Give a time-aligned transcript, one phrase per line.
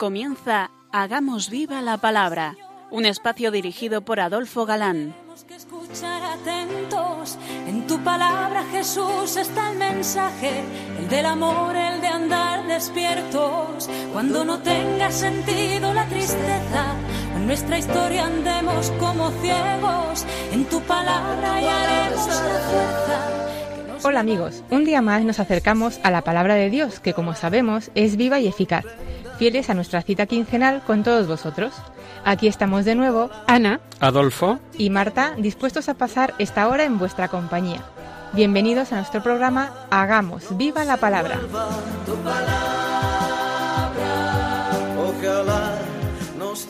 [0.00, 2.56] Comienza Hagamos viva la palabra,
[2.90, 5.12] un espacio dirigido por Adolfo Galán.
[5.12, 7.36] Tenemos que escuchar atentos.
[7.66, 10.62] En tu palabra, Jesús, está el mensaje,
[10.98, 13.90] el del amor, el de andar despiertos.
[14.14, 16.94] Cuando no tenga sentido la tristeza,
[17.36, 20.24] en nuestra historia andemos como ciegos.
[20.50, 23.40] En tu palabra hallaremos la fuerza.
[24.02, 27.90] Hola amigos, un día más nos acercamos a la palabra de Dios, que como sabemos
[27.94, 28.86] es viva y eficaz,
[29.40, 31.72] fieles a nuestra cita quincenal con todos vosotros.
[32.26, 37.28] Aquí estamos de nuevo, Ana Adolfo, y Marta, dispuestos a pasar esta hora en vuestra
[37.28, 37.82] compañía.
[38.34, 41.40] Bienvenidos a nuestro programa Hagamos viva la palabra.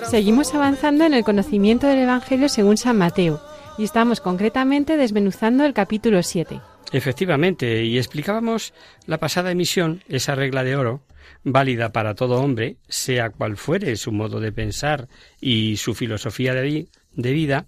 [0.08, 3.40] Seguimos avanzando en el conocimiento del Evangelio según San Mateo
[3.78, 6.60] y estamos concretamente desmenuzando el capítulo 7.
[6.92, 8.72] Efectivamente, y explicábamos
[9.06, 11.02] la pasada emisión esa regla de oro,
[11.42, 15.08] válida para todo hombre, sea cual fuere su modo de pensar
[15.40, 17.66] y su filosofía de, vi- de vida,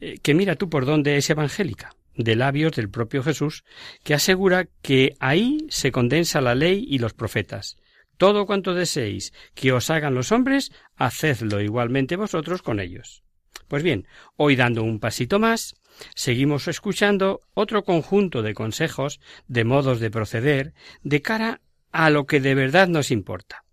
[0.00, 3.64] eh, que mira tú por dónde es evangélica, de labios del propio Jesús,
[4.04, 7.76] que asegura que ahí se condensa la ley y los profetas.
[8.16, 13.22] Todo cuanto deseéis que os hagan los hombres, hacedlo igualmente vosotros con ellos.
[13.66, 15.74] Pues bien, hoy dando un pasito más,
[16.14, 21.60] seguimos escuchando otro conjunto de consejos, de modos de proceder, de cara
[21.92, 23.64] a lo que de verdad nos importa.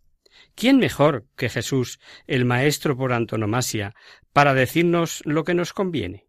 [0.55, 3.94] ¿Quién mejor que Jesús, el Maestro por antonomasia,
[4.33, 6.25] para decirnos lo que nos conviene?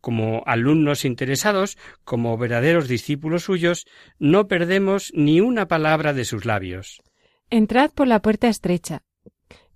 [0.00, 3.86] Como alumnos interesados, como verdaderos discípulos suyos,
[4.18, 7.02] no perdemos ni una palabra de sus labios.
[7.50, 9.02] Entrad por la puerta estrecha,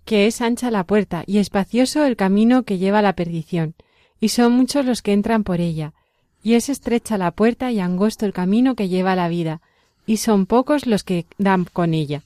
[0.04, 3.74] que es ancha la puerta y espacioso el camino que lleva a la perdición,
[4.20, 5.92] y son muchos los que entran por ella,
[6.42, 9.60] y es estrecha la puerta y angosto el camino que lleva a la vida,
[10.06, 12.22] y son pocos los que dan con ella.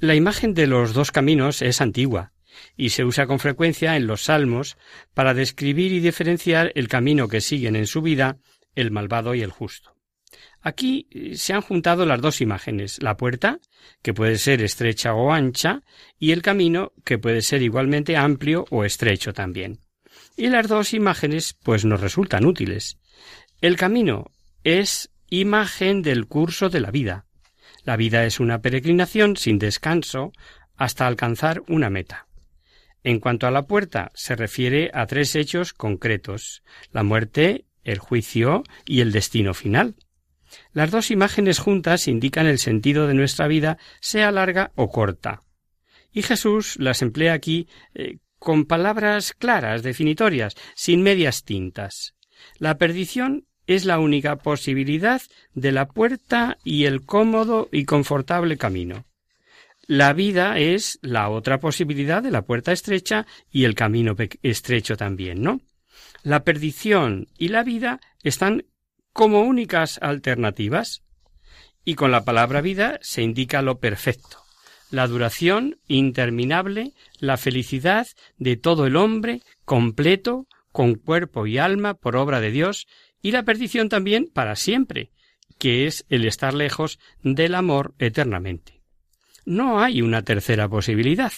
[0.00, 2.32] La imagen de los dos caminos es antigua
[2.76, 4.76] y se usa con frecuencia en los salmos
[5.14, 8.38] para describir y diferenciar el camino que siguen en su vida
[8.74, 9.94] el malvado y el justo.
[10.60, 13.58] Aquí eh, se han juntado las dos imágenes, la puerta,
[14.00, 15.82] que puede ser estrecha o ancha,
[16.18, 19.80] y el camino, que puede ser igualmente amplio o estrecho también.
[20.36, 22.98] Y las dos imágenes pues nos resultan útiles.
[23.60, 24.30] El camino
[24.64, 27.26] es imagen del curso de la vida.
[27.84, 30.32] La vida es una peregrinación sin descanso
[30.76, 32.26] hasta alcanzar una meta.
[33.04, 36.62] En cuanto a la puerta, se refiere a tres hechos concretos
[36.92, 39.96] la muerte, el juicio y el destino final.
[40.72, 45.42] Las dos imágenes juntas indican el sentido de nuestra vida, sea larga o corta.
[46.12, 52.14] Y Jesús las emplea aquí eh, con palabras claras, definitorias, sin medias tintas.
[52.58, 55.22] La perdición es la única posibilidad
[55.54, 59.06] de la puerta y el cómodo y confortable camino.
[59.86, 65.42] La vida es la otra posibilidad de la puerta estrecha y el camino estrecho también,
[65.42, 65.60] ¿no?
[66.22, 68.64] La perdición y la vida están
[69.12, 71.02] como únicas alternativas.
[71.84, 74.38] Y con la palabra vida se indica lo perfecto,
[74.92, 82.14] la duración interminable, la felicidad de todo el hombre completo, con cuerpo y alma por
[82.14, 82.86] obra de Dios,
[83.22, 85.10] y la perdición también para siempre,
[85.58, 88.82] que es el estar lejos del amor eternamente.
[89.46, 91.32] No hay una tercera posibilidad,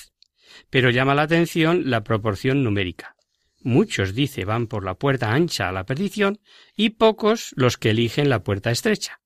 [0.69, 3.15] pero llama la atención la proporción numérica.
[3.63, 6.41] Muchos, dice, van por la puerta ancha a la perdición
[6.77, 9.21] y pocos los que eligen la puerta estrecha.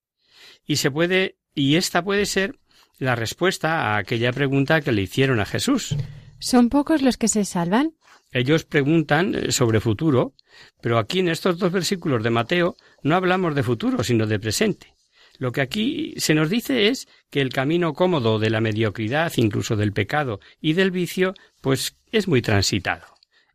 [0.66, 2.58] Y se puede, y esta puede ser
[2.98, 5.96] la respuesta a aquella pregunta que le hicieron a Jesús.
[6.38, 7.94] ¿Son pocos los que se salvan?
[8.30, 10.34] Ellos preguntan eh, sobre futuro,
[10.80, 14.94] pero aquí en estos dos versículos de Mateo no hablamos de futuro, sino de presente.
[15.38, 19.76] Lo que aquí se nos dice es que el camino cómodo de la mediocridad, incluso
[19.76, 23.06] del pecado y del vicio, pues es muy transitado.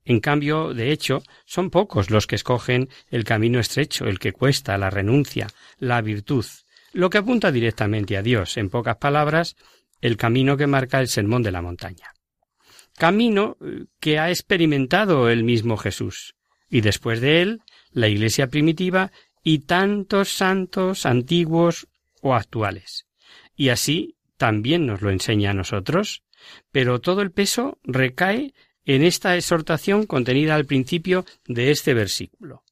[0.06, 4.78] En cambio, de hecho, son pocos los que escogen el camino estrecho, el que cuesta,
[4.78, 5.48] la renuncia,
[5.78, 6.46] la virtud,
[6.94, 9.56] lo que apunta directamente a Dios, en pocas palabras,
[10.00, 12.14] el camino que marca el sermón de la montaña
[12.98, 16.36] camino eh, que ha experimentado el mismo Jesús,
[16.70, 17.62] y después de él,
[17.92, 19.12] la Iglesia primitiva
[19.44, 21.88] y tantos santos antiguos
[22.22, 23.06] o actuales.
[23.56, 26.24] Y así también nos lo enseña a nosotros,
[26.72, 28.54] pero todo el peso recae
[28.86, 32.64] en esta exhortación contenida al principio de este versículo.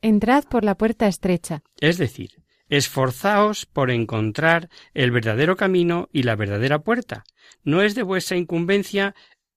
[0.00, 1.62] Entrad por la puerta estrecha.
[1.80, 2.30] Es decir,
[2.68, 7.24] esforzaos por encontrar el verdadero camino y la verdadera puerta.
[7.62, 9.14] No es de vuestra incumbencia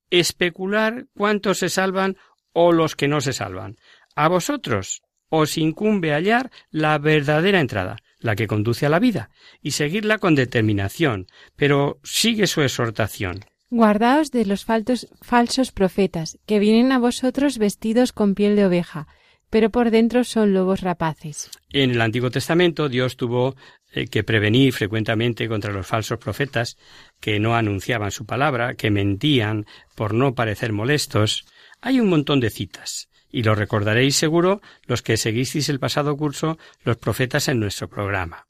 [0.10, 2.18] especular cuántos se salvan
[2.54, 3.78] o los que no se salvan.
[4.16, 9.30] A vosotros os incumbe hallar la verdadera entrada, la que conduce a la vida,
[9.62, 13.46] y seguirla con determinación, pero sigue su exhortación.
[13.70, 19.08] Guardaos de los faltos, falsos profetas, que vienen a vosotros vestidos con piel de oveja,
[19.50, 21.50] pero por dentro son lobos rapaces.
[21.74, 23.56] En el Antiguo Testamento Dios tuvo
[23.92, 26.78] eh, que prevenir frecuentemente contra los falsos profetas
[27.20, 29.66] que no anunciaban su palabra, que mentían
[29.96, 31.46] por no parecer molestos.
[31.82, 36.58] Hay un montón de citas, y lo recordaréis seguro los que seguisteis el pasado curso
[36.84, 38.48] los profetas en nuestro programa.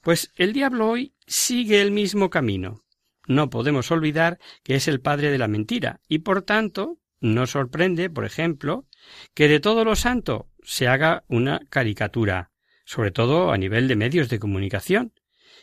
[0.00, 2.84] Pues el diablo hoy sigue el mismo camino
[3.30, 8.10] no podemos olvidar que es el padre de la mentira y por tanto no sorprende,
[8.10, 8.86] por ejemplo,
[9.34, 12.50] que de todo lo santo se haga una caricatura,
[12.84, 15.12] sobre todo a nivel de medios de comunicación,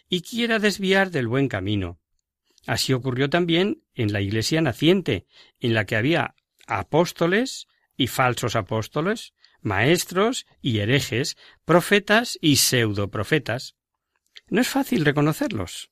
[0.09, 1.99] y quiera desviar del buen camino.
[2.65, 5.25] Así ocurrió también en la Iglesia naciente,
[5.59, 6.35] en la que había
[6.67, 13.75] apóstoles y falsos apóstoles, maestros y herejes, profetas y pseudoprofetas.
[14.49, 15.91] No es fácil reconocerlos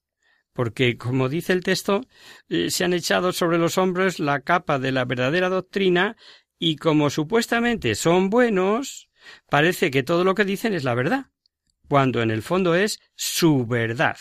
[0.55, 2.05] porque, como dice el texto,
[2.47, 6.15] eh, se han echado sobre los hombres la capa de la verdadera doctrina
[6.65, 9.07] y como supuestamente son buenos,
[9.51, 11.27] parece que todo lo que dicen es la verdad,
[11.87, 14.17] cuando en el fondo es su verdad,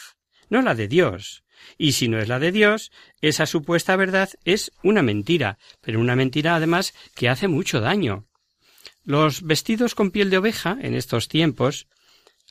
[0.51, 1.43] no la de Dios.
[1.79, 2.93] Y si no es la de Dios,
[3.23, 8.27] esa supuesta verdad es una mentira, pero una mentira además que hace mucho daño.
[9.05, 11.89] Los vestidos con piel de oveja en estos tiempos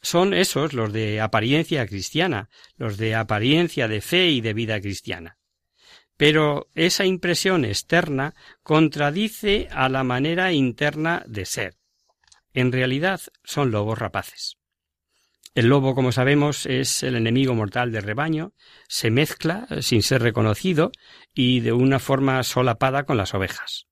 [0.02, 5.38] son esos los de apariencia cristiana, los de apariencia de fe y de vida cristiana.
[6.24, 11.76] Pero esa impresión externa contradice a la manera interna de ser.
[12.54, 14.56] En realidad son lobos rapaces.
[15.54, 18.54] El lobo, como sabemos, es el enemigo mortal del rebaño,
[18.88, 20.94] se mezcla sin ser reconocido
[21.34, 23.88] y de una forma solapada con las ovejas.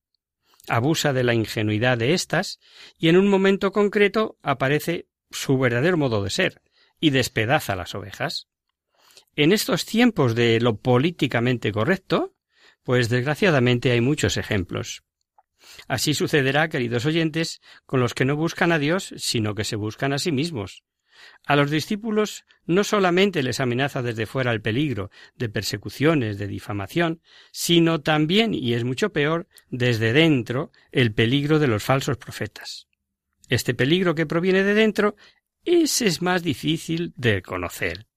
[0.69, 2.61] Abusa de la ingenuidad de éstas
[2.97, 6.61] y en un momento concreto aparece su verdadero modo de ser
[6.97, 8.47] y despedaza las ovejas.
[9.35, 12.35] En estos tiempos de lo políticamente correcto,
[12.83, 15.03] pues desgraciadamente hay muchos ejemplos.
[15.87, 20.11] Así sucederá, queridos oyentes, con los que no buscan a Dios, sino que se buscan
[20.11, 20.83] a sí mismos.
[21.45, 27.21] A los discípulos no solamente les amenaza desde fuera el peligro de persecuciones, de difamación,
[27.51, 32.87] sino también, y es mucho peor, desde dentro, el peligro de los falsos profetas.
[33.49, 35.15] Este peligro que proviene de dentro,
[35.63, 38.07] ese es más difícil de conocer.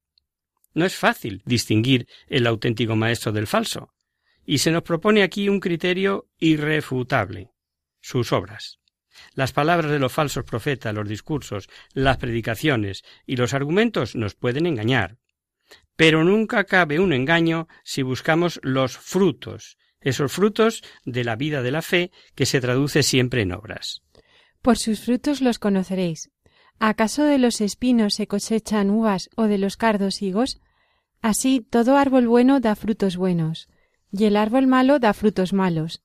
[0.74, 3.94] No es fácil distinguir el auténtico maestro del falso,
[4.44, 7.54] y se nos propone aquí un criterio irrefutable
[8.04, 8.80] sus obras.
[9.34, 14.66] Las palabras de los falsos profetas, los discursos, las predicaciones y los argumentos nos pueden
[14.66, 15.16] engañar.
[15.96, 21.70] Pero nunca cabe un engaño si buscamos los frutos, esos frutos de la vida de
[21.70, 24.02] la fe que se traduce siempre en obras.
[24.60, 26.30] Por sus frutos los conoceréis.
[26.78, 30.60] ¿Acaso de los espinos se cosechan uvas o de los cardos higos?
[31.24, 33.70] Así todo árbol bueno da frutos buenos,
[34.12, 36.02] y el árbol malo da frutos malos.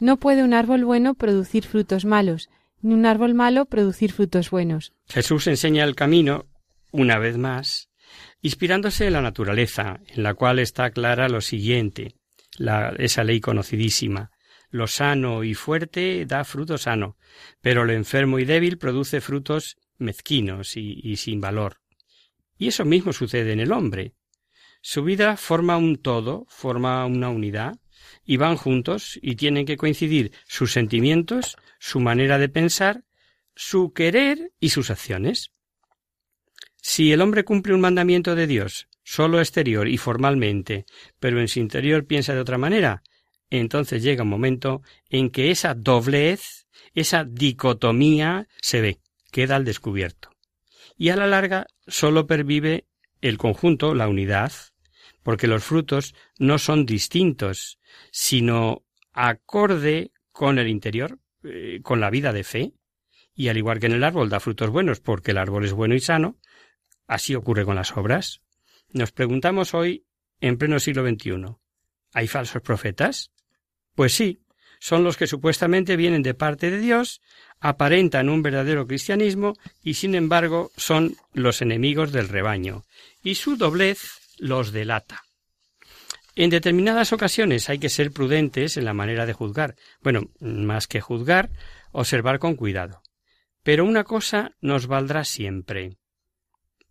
[0.00, 2.48] No puede un árbol bueno producir frutos malos,
[2.80, 4.94] ni un árbol malo producir frutos buenos.
[5.06, 6.46] Jesús enseña el camino,
[6.92, 7.90] una vez más,
[8.40, 12.14] inspirándose en la naturaleza, en la cual está clara lo siguiente,
[12.96, 14.30] esa ley conocidísima.
[14.70, 17.18] Lo sano y fuerte da fruto sano,
[17.60, 21.82] pero lo enfermo y débil produce frutos mezquinos y, sin valor.
[22.56, 24.14] Y eso mismo sucede en el hombre.
[24.86, 27.78] Su vida forma un todo, forma una unidad,
[28.22, 33.02] y van juntos y tienen que coincidir sus sentimientos, su manera de pensar,
[33.56, 35.52] su querer y sus acciones.
[36.82, 40.84] Si el hombre cumple un mandamiento de Dios, solo exterior y formalmente,
[41.18, 43.02] pero en su interior piensa de otra manera,
[43.48, 48.98] entonces llega un momento en que esa doblez, esa dicotomía se ve,
[49.32, 50.28] queda al descubierto.
[50.98, 52.84] Y a la larga sólo pervive
[53.22, 54.52] el conjunto, la unidad,
[55.24, 57.80] porque los frutos no son distintos,
[58.12, 62.74] sino acorde con el interior, eh, con la vida de fe,
[63.34, 65.96] y al igual que en el árbol da frutos buenos porque el árbol es bueno
[65.96, 66.38] y sano,
[67.08, 68.42] así ocurre con las obras.
[68.92, 70.04] Nos preguntamos hoy,
[70.40, 71.56] en pleno siglo XXI,
[72.12, 73.32] ¿hay falsos profetas?
[73.94, 74.42] Pues sí,
[74.78, 77.22] son los que supuestamente vienen de parte de Dios,
[77.60, 82.84] aparentan un verdadero cristianismo y sin embargo son los enemigos del rebaño,
[83.22, 85.22] y su doblez los delata.
[86.36, 89.74] En determinadas ocasiones hay que ser prudentes en la manera de juzgar.
[90.02, 91.50] Bueno, más que juzgar,
[91.92, 93.00] observar con cuidado.
[93.62, 95.96] Pero una cosa nos valdrá siempre.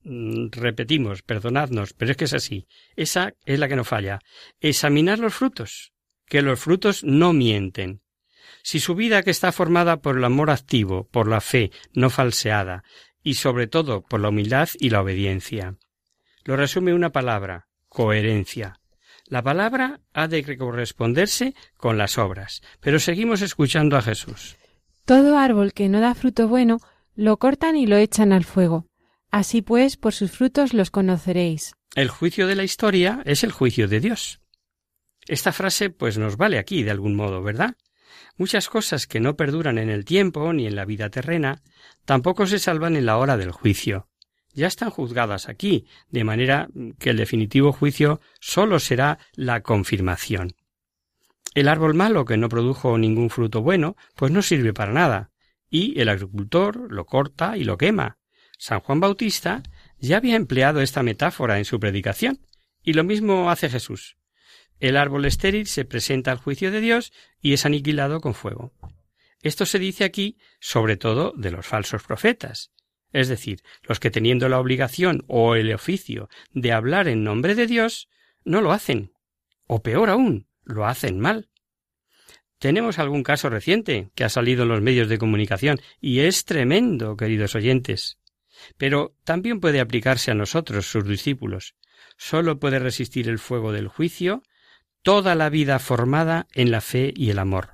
[0.03, 2.67] Mm, repetimos, perdonadnos, pero es que es así.
[2.95, 4.19] Esa es la que no falla.
[4.59, 5.93] Examinar los frutos
[6.25, 8.01] que los frutos no mienten.
[8.63, 12.83] Si su vida que está formada por el amor activo, por la fe no falseada,
[13.21, 15.77] y sobre todo por la humildad y la obediencia.
[16.43, 18.79] Lo resume una palabra coherencia.
[19.25, 24.57] La palabra ha de corresponderse con las obras, pero seguimos escuchando a Jesús.
[25.05, 26.79] Todo árbol que no da fruto bueno,
[27.15, 28.87] lo cortan y lo echan al fuego.
[29.31, 31.73] Así pues, por sus frutos los conoceréis.
[31.95, 34.41] El juicio de la historia es el juicio de Dios.
[35.27, 37.75] Esta frase pues nos vale aquí de algún modo, ¿verdad?
[38.35, 41.61] Muchas cosas que no perduran en el tiempo ni en la vida terrena
[42.05, 44.09] tampoco se salvan en la hora del juicio.
[44.53, 46.69] Ya están juzgadas aquí, de manera
[46.99, 50.53] que el definitivo juicio sólo será la confirmación.
[51.55, 55.31] El árbol malo que no produjo ningún fruto bueno, pues no sirve para nada,
[55.69, 58.17] y el agricultor lo corta y lo quema.
[58.57, 59.63] San Juan Bautista
[59.97, 62.39] ya había empleado esta metáfora en su predicación,
[62.83, 64.17] y lo mismo hace Jesús.
[64.79, 68.73] El árbol estéril se presenta al juicio de Dios y es aniquilado con fuego.
[69.41, 72.71] Esto se dice aquí sobre todo de los falsos profetas,
[73.13, 77.67] es decir, los que teniendo la obligación o el oficio de hablar en nombre de
[77.67, 78.09] Dios,
[78.43, 79.13] no lo hacen,
[79.67, 81.49] o peor aún, lo hacen mal.
[82.57, 87.15] Tenemos algún caso reciente que ha salido en los medios de comunicación y es tremendo,
[87.15, 88.19] queridos oyentes.
[88.77, 91.75] Pero también puede aplicarse a nosotros, sus discípulos.
[92.17, 94.43] Sólo puede resistir el fuego del juicio
[95.01, 97.73] toda la vida formada en la fe y el amor.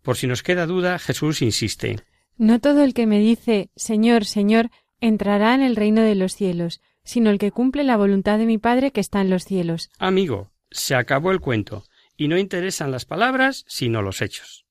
[0.00, 2.02] Por si nos queda duda, Jesús insiste.
[2.36, 4.70] No todo el que me dice Señor, Señor,
[5.00, 8.58] entrará en el reino de los cielos, sino el que cumple la voluntad de mi
[8.58, 9.90] Padre que está en los cielos.
[9.98, 11.84] Amigo, se acabó el cuento
[12.16, 14.66] y no interesan las palabras sino los hechos.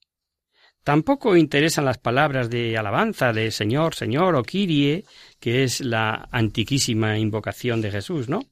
[0.84, 5.06] Tampoco interesan las palabras de alabanza de Señor, Señor o Kyrie,
[5.40, 8.46] que es la antiquísima invocación de Jesús, ¿no?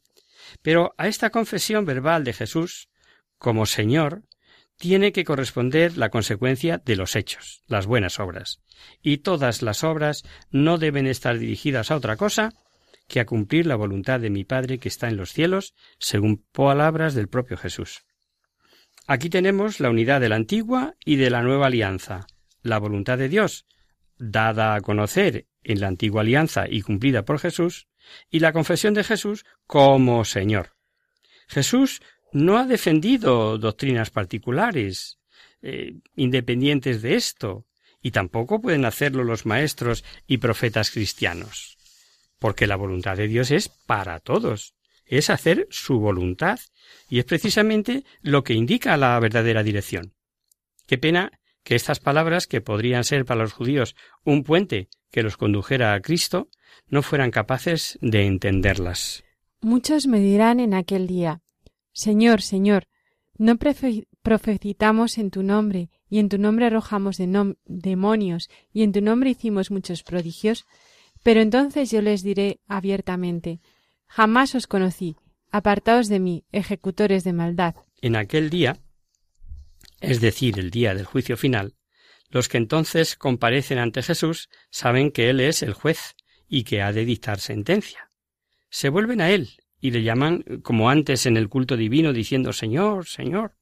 [0.61, 2.89] Pero a esta confesión verbal de Jesús,
[3.39, 4.23] como Señor,
[4.79, 8.62] tiene que corresponder la consecuencia de los hechos, las buenas obras.
[9.01, 12.53] Y todas las obras no deben estar dirigidas a otra cosa
[13.07, 17.13] que a cumplir la voluntad de mi Padre que está en los cielos, según palabras
[17.13, 18.05] del propio Jesús.
[19.05, 22.27] Aquí tenemos la unidad de la antigua y de la nueva alianza,
[22.62, 23.65] la voluntad de Dios,
[24.17, 27.88] dada a conocer en la antigua alianza y cumplida por Jesús,
[28.29, 30.75] y la confesión de Jesús como Señor.
[31.48, 35.19] Jesús no ha defendido doctrinas particulares,
[35.62, 37.65] eh, independientes de esto,
[38.01, 41.77] y tampoco pueden hacerlo los maestros y profetas cristianos,
[42.39, 46.59] porque la voluntad de Dios es para todos, es hacer su voluntad,
[47.09, 50.13] y es precisamente lo que indica la verdadera dirección.
[50.86, 51.31] Qué pena
[51.63, 56.00] que estas palabras, que podrían ser para los judíos un puente que los condujera a
[56.00, 56.50] Cristo,
[56.88, 59.24] no fueran capaces de entenderlas.
[59.62, 61.41] Muchos me dirán en aquel día
[61.99, 62.87] Señor, Señor,
[63.37, 67.17] ¿no profetizamos en tu nombre, y en tu nombre arrojamos
[67.65, 70.65] demonios, y en tu nombre hicimos muchos prodigios?
[71.23, 73.59] Pero entonces yo les diré abiertamente
[74.07, 75.17] Jamás os conocí.
[75.51, 77.75] Apartaos de mí, ejecutores de maldad.
[78.01, 78.77] En aquel día,
[79.99, 81.75] es decir, el día del juicio final,
[82.29, 86.15] los que entonces comparecen ante Jesús saben que Él es el juez
[86.47, 88.09] y que ha de dictar sentencia.
[88.69, 89.49] Se vuelven a Él
[89.81, 93.55] y le llaman como antes en el culto divino diciendo Señor, Señor.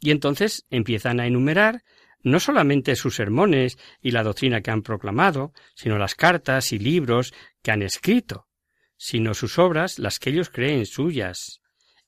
[0.00, 1.82] Y entonces empiezan a enumerar
[2.22, 7.34] no solamente sus sermones y la doctrina que han proclamado, sino las cartas y libros
[7.62, 8.46] que han escrito,
[8.96, 11.60] sino sus obras las que ellos creen suyas,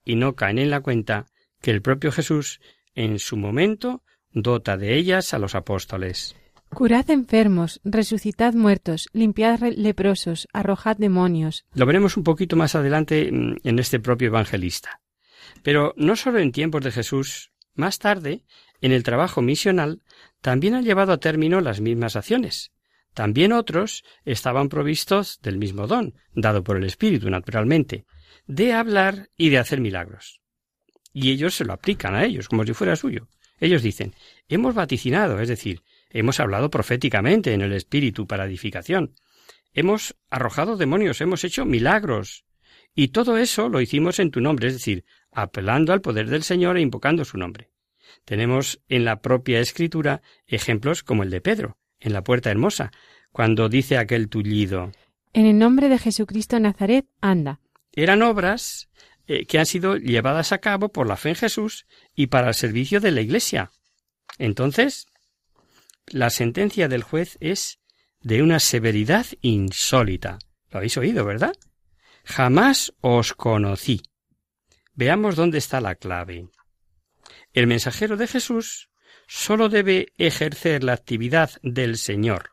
[0.05, 1.27] y no caen en la cuenta
[1.61, 2.61] que el propio Jesús,
[2.95, 6.37] en su momento, dota de ellas a los apóstoles.
[6.75, 11.65] Curad enfermos, resucitad muertos, limpiad leprosos, arrojad demonios.
[11.75, 15.01] Lo veremos un poquito más adelante mm, en este propio evangelista.
[15.63, 18.45] Pero no solo en tiempos de Jesús, más tarde,
[18.81, 20.03] en el trabajo misional,
[20.41, 22.73] también ha llevado a término las mismas acciones,
[23.15, 28.05] también otros estaban provistos del mismo don, dado por el Espíritu, naturalmente,
[28.47, 30.41] de hablar y de hacer milagros.
[31.13, 33.29] Y ellos se lo aplican a ellos, como si fuera suyo.
[33.61, 34.15] Ellos dicen,
[34.49, 35.83] hemos vaticinado, es decir,
[36.15, 39.15] hemos hablado proféticamente en el Espíritu para edificación,
[39.75, 42.47] hemos arrojado demonios, hemos hecho milagros.
[42.95, 46.77] Y todo eso lo hicimos en tu nombre, es decir, apelando al poder del Señor
[46.77, 47.71] e invocando su nombre.
[48.25, 52.93] Tenemos en la propia Escritura ejemplos como el de Pedro, en la puerta hermosa,
[53.33, 54.93] cuando dice aquel tullido
[55.33, 57.61] En el nombre de Jesucristo Nazaret, anda.
[57.93, 58.89] Eran obras
[59.27, 62.55] eh, que han sido llevadas a cabo por la fe en Jesús y para el
[62.55, 63.73] servicio de la Iglesia.
[64.39, 65.09] Entonces,
[66.07, 67.81] la sentencia del juez es
[68.21, 70.39] de una severidad insólita.
[70.71, 71.55] Lo habéis oído, ¿verdad?
[72.25, 74.03] Jamás os conocí.
[74.95, 76.49] Veamos dónde está la clave.
[77.53, 78.91] El mensajero de Jesús
[79.27, 82.51] sólo debe ejercer la actividad del Señor.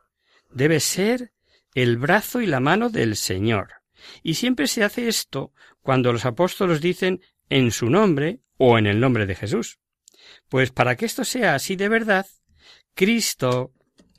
[0.50, 1.32] Debe ser
[1.74, 3.82] el brazo y la mano del Señor.
[4.24, 9.00] Y siempre se hace esto cuando los apóstoles dicen en su nombre o en el
[9.00, 9.80] nombre de Jesús.
[10.50, 12.26] Pues para que esto sea así de verdad,
[12.94, 13.72] Cristo,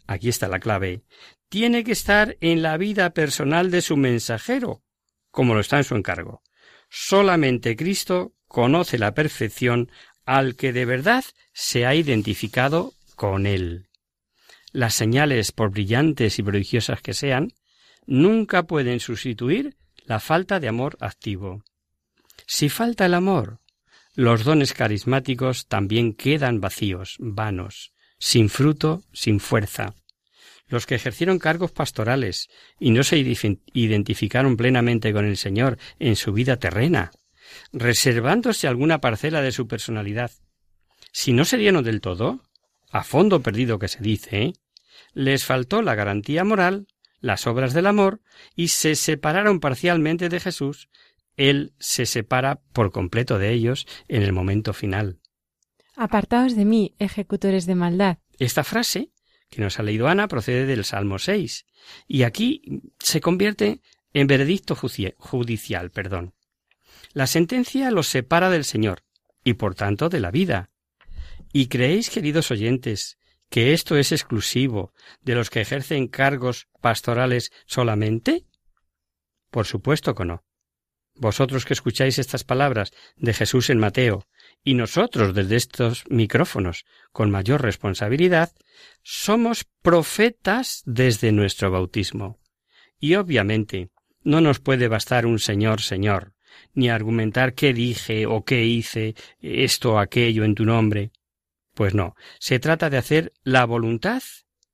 [0.06, 1.02] aquí está la clave,
[1.48, 4.82] tiene que estar en la vida personal de su mensajero,
[5.30, 6.42] como lo está en su encargo.
[6.88, 9.90] Solamente Cristo conoce la perfección
[10.24, 13.88] al que de verdad se ha identificado con él.
[14.72, 17.52] Las señales, por brillantes y prodigiosas que sean,
[18.06, 21.62] nunca pueden sustituir la falta de amor activo.
[22.46, 23.60] Si falta el amor,
[24.14, 27.91] los dones carismáticos también quedan vacíos, vanos,
[28.22, 29.96] sin fruto, sin fuerza.
[30.68, 32.48] Los que ejercieron cargos pastorales
[32.78, 37.10] y no se identificaron plenamente con el Señor en su vida terrena,
[37.72, 40.30] reservándose alguna parcela de su personalidad,
[41.10, 42.40] si no se dieron del todo,
[42.92, 44.52] a fondo perdido que se dice,
[45.14, 46.86] les faltó la garantía moral,
[47.18, 48.20] las obras del amor,
[48.54, 50.88] y se separaron parcialmente de Jesús,
[51.36, 55.18] Él se separa por completo de ellos en el momento final.
[55.96, 58.18] Apartaos de mí, ejecutores de maldad.
[58.38, 59.10] Esta frase,
[59.50, 61.66] que nos ha leído Ana, procede del Salmo 6,
[62.08, 62.62] y aquí
[62.98, 63.80] se convierte
[64.14, 66.34] en veredicto judicial, perdón.
[67.12, 69.02] La sentencia los separa del Señor,
[69.44, 70.70] y por tanto de la vida.
[71.52, 73.18] ¿Y creéis, queridos oyentes,
[73.50, 78.46] que esto es exclusivo de los que ejercen cargos pastorales solamente?
[79.50, 80.44] Por supuesto que no.
[81.14, 84.26] Vosotros que escucháis estas palabras de Jesús en Mateo,
[84.64, 88.52] y nosotros desde estos micrófonos con mayor responsabilidad,
[89.02, 92.38] somos profetas desde nuestro bautismo.
[92.98, 93.90] Y obviamente
[94.22, 96.34] no nos puede bastar un Señor, Señor,
[96.74, 101.10] ni argumentar qué dije o qué hice esto o aquello en tu nombre.
[101.74, 104.22] Pues no, se trata de hacer la voluntad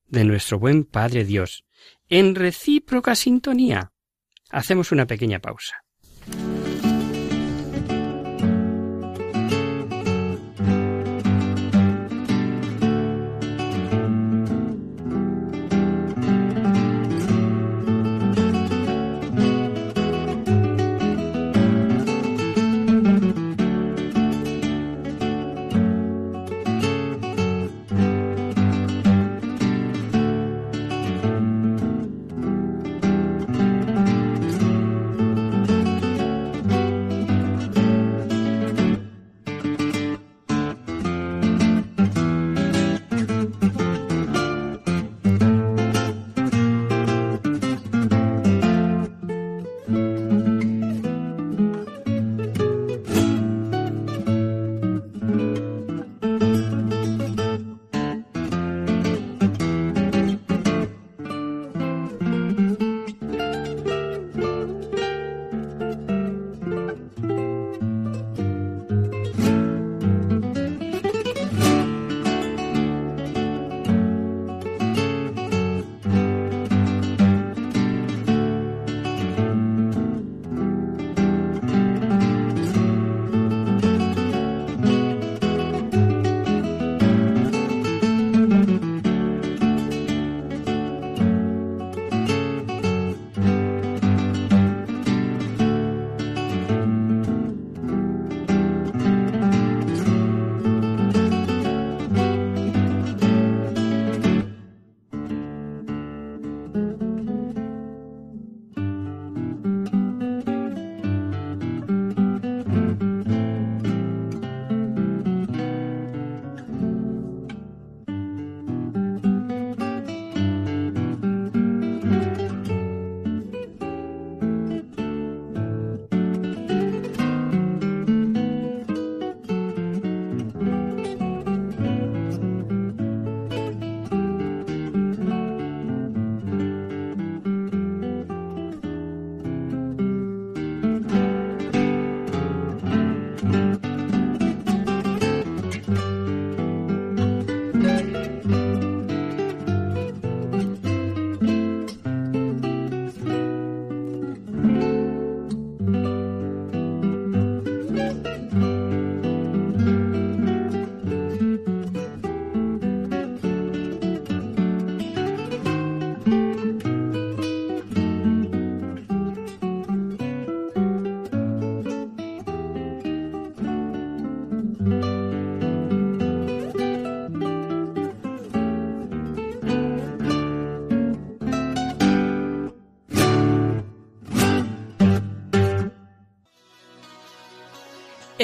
[0.07, 1.65] de nuestro buen Padre Dios,
[2.09, 3.93] en recíproca sintonía.
[4.51, 5.85] Hacemos una pequeña pausa.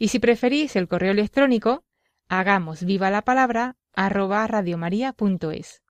[0.00, 1.84] y si preferís el correo electrónico,
[2.26, 5.82] hagamos viva la palabra arroba radiomaria.es.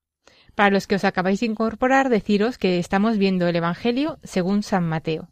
[0.57, 4.85] Para los que os acabáis de incorporar, deciros que estamos viendo el Evangelio según San
[4.85, 5.31] Mateo.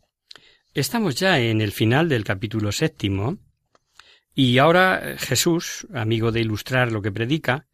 [0.75, 3.39] Estamos ya en el final del capítulo séptimo
[4.33, 7.67] y ahora Jesús, amigo de ilustrar lo que predica,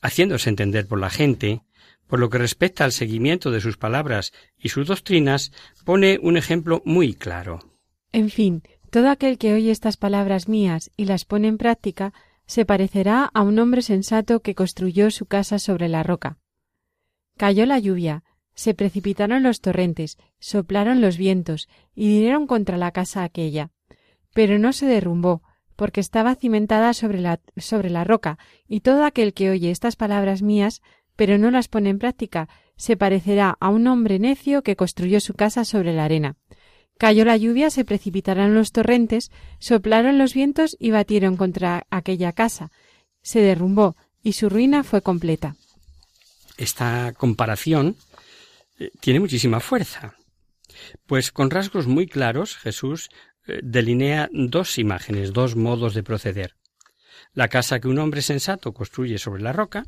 [0.00, 1.62] haciéndose entender por la gente,
[2.06, 5.50] por lo que respecta al seguimiento de sus palabras y sus doctrinas,
[5.84, 7.72] pone un ejemplo muy claro.
[8.12, 8.62] En fin,
[8.96, 12.14] todo aquel que oye estas palabras mías y las pone en práctica
[12.46, 16.38] se parecerá a un hombre sensato que construyó su casa sobre la roca.
[17.36, 23.22] Cayó la lluvia, se precipitaron los torrentes, soplaron los vientos y vinieron contra la casa
[23.22, 23.70] aquella.
[24.32, 25.42] Pero no se derrumbó,
[25.76, 30.40] porque estaba cimentada sobre la, sobre la roca, y todo aquel que oye estas palabras
[30.40, 30.80] mías,
[31.16, 35.34] pero no las pone en práctica, se parecerá a un hombre necio que construyó su
[35.34, 36.36] casa sobre la arena.
[36.98, 42.70] Cayó la lluvia, se precipitaron los torrentes, soplaron los vientos y batieron contra aquella casa.
[43.22, 45.56] Se derrumbó y su ruina fue completa.
[46.56, 47.96] Esta comparación
[48.78, 50.14] eh, tiene muchísima fuerza,
[51.06, 53.10] pues con rasgos muy claros Jesús
[53.46, 56.54] eh, delinea dos imágenes, dos modos de proceder.
[57.34, 59.84] La casa que un hombre sensato construye sobre la roca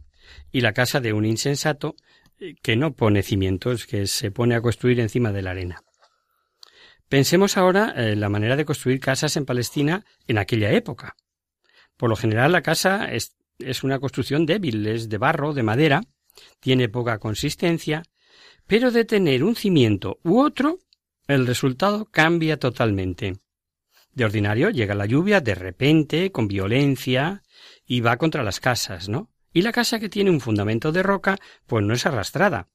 [0.53, 1.97] y la casa de un insensato
[2.38, 5.83] eh, que no pone cimientos, que se pone a construir encima de la arena.
[7.09, 11.16] Pensemos ahora en la manera de construir casas en Palestina en aquella época.
[11.97, 16.03] Por lo general la casa es, es una construcción débil, es de barro, de madera,
[16.61, 18.03] tiene poca consistencia,
[18.66, 20.79] pero de tener un cimiento u otro,
[21.27, 23.38] el resultado cambia totalmente.
[24.12, 27.42] De ordinario llega la lluvia de repente, con violencia,
[27.87, 29.31] y va contra las casas, ¿no?
[29.53, 32.68] Y la casa que tiene un fundamento de roca, pues no es arrastrada,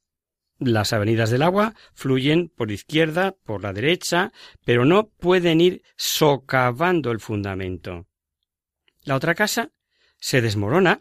[0.60, 4.32] las avenidas del agua fluyen por izquierda, por la derecha,
[4.66, 8.08] pero no pueden ir socavando el fundamento.
[9.04, 9.72] La otra casa
[10.20, 11.00] se desmorona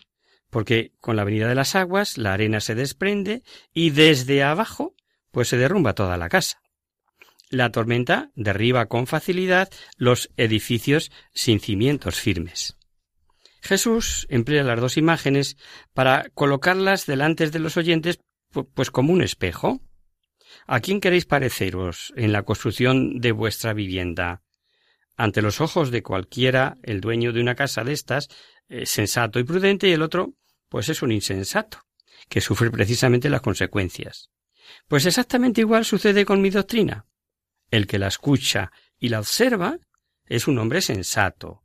[0.51, 4.95] porque con la avenida de las aguas la arena se desprende y desde abajo
[5.31, 6.61] pues se derrumba toda la casa.
[7.49, 12.77] La tormenta derriba con facilidad los edificios sin cimientos firmes.
[13.63, 15.57] Jesús emplea las dos imágenes
[15.95, 18.19] para colocarlas delante de los oyentes
[18.53, 19.81] pues como un espejo.
[20.67, 24.43] ¿A quién queréis pareceros en la construcción de vuestra vivienda?
[25.17, 28.29] Ante los ojos de cualquiera, el dueño de una casa de estas
[28.69, 30.35] es sensato y prudente y el otro,
[30.69, 31.85] pues es un insensato,
[32.29, 34.31] que sufre precisamente las consecuencias.
[34.89, 37.07] Pues exactamente igual sucede con mi doctrina.
[37.71, 39.79] El que la escucha y la observa
[40.27, 41.63] es un hombre sensato.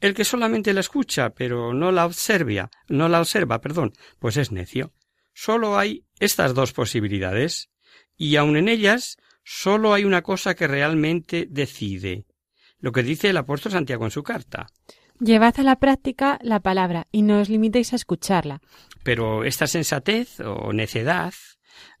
[0.00, 4.50] El que solamente la escucha pero no la observa, no la observa, perdón, pues es
[4.50, 4.92] necio.
[5.34, 7.70] Solo hay estas dos posibilidades,
[8.16, 12.26] y aun en ellas solo hay una cosa que realmente decide,
[12.78, 14.66] lo que dice el apóstol Santiago en su carta.
[15.18, 18.60] Llevad a la práctica la palabra y no os limitéis a escucharla.
[19.04, 21.32] Pero esta sensatez o necedad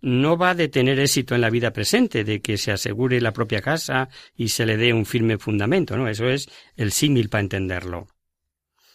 [0.00, 3.60] no va de tener éxito en la vida presente, de que se asegure la propia
[3.60, 6.08] casa y se le dé un firme fundamento, ¿no?
[6.08, 8.08] Eso es el símil para entenderlo.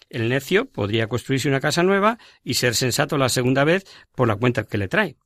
[0.10, 4.36] El necio podría construirse una casa nueva y ser sensato la segunda vez por la
[4.36, 5.17] cuenta que le trae.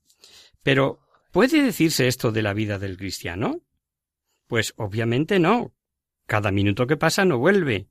[0.63, 0.99] Pero,
[1.31, 3.61] ¿puede decirse esto de la vida del cristiano?
[4.47, 5.73] Pues obviamente no.
[6.25, 7.87] Cada minuto que pasa no vuelve.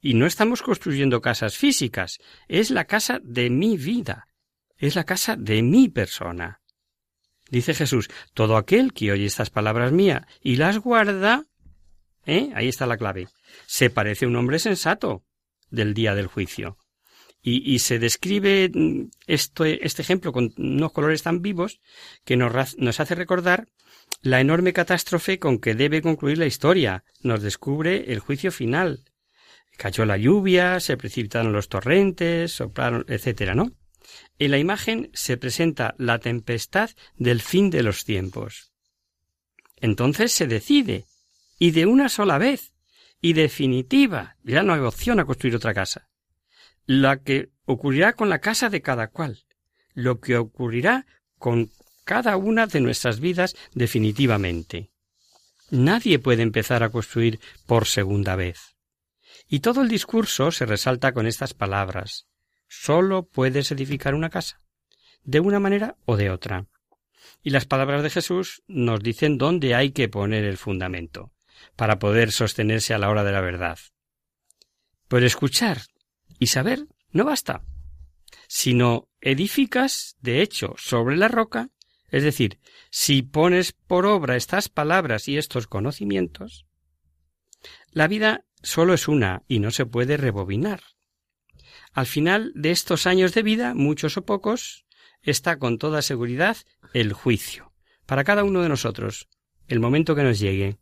[0.00, 4.26] Y no estamos construyendo casas físicas, es la casa de mi vida,
[4.76, 6.60] es la casa de mi persona.
[7.50, 11.46] Dice Jesús, todo aquel que oye estas palabras mías y las guarda,
[12.26, 12.50] ¿eh?
[12.54, 13.28] Ahí está la clave.
[13.66, 15.22] Se parece a un hombre sensato,
[15.72, 16.78] del día del juicio.
[17.44, 21.80] Y, se describe mm, este, este ejemplo con unos colores tan vivos
[22.24, 23.66] que nos, nos hace recordar
[24.20, 27.04] la enorme catástrofe con que debe concluir la historia.
[27.20, 29.02] Nos descubre el juicio final.
[29.76, 33.72] Cayó la lluvia, se precipitaron los torrentes, soplaron, etcétera, ¿no?
[34.38, 38.72] En la imagen se presenta la tempestad del fin de los tiempos.
[39.80, 41.06] Entonces se decide,
[41.58, 42.71] y de una sola vez,
[43.22, 44.36] y definitiva.
[44.42, 46.10] Ya no hay opción a construir otra casa.
[46.84, 49.44] La que ocurrirá con la casa de cada cual.
[49.94, 51.06] Lo que ocurrirá
[51.38, 51.70] con
[52.04, 54.90] cada una de nuestras vidas definitivamente.
[55.70, 58.76] Nadie puede empezar a construir por segunda vez.
[59.48, 62.26] Y todo el discurso se resalta con estas palabras.
[62.68, 64.60] Solo puedes edificar una casa,
[65.22, 66.66] de una manera o de otra.
[67.42, 71.32] Y las palabras de Jesús nos dicen dónde hay que poner el fundamento,
[71.76, 73.78] para poder sostenerse a la hora de la verdad.
[75.08, 75.82] Pero escuchar
[76.38, 77.62] y saber no basta,
[78.48, 81.70] sino edificas, de hecho, sobre la roca,
[82.08, 86.66] es decir, si pones por obra estas palabras y estos conocimientos,
[87.90, 90.82] la vida solo es una y no se puede rebobinar.
[91.92, 94.86] Al final de estos años de vida, muchos o pocos,
[95.22, 96.56] está con toda seguridad
[96.94, 97.72] el juicio.
[98.06, 99.28] Para cada uno de nosotros,
[99.68, 100.78] el momento que nos llegue.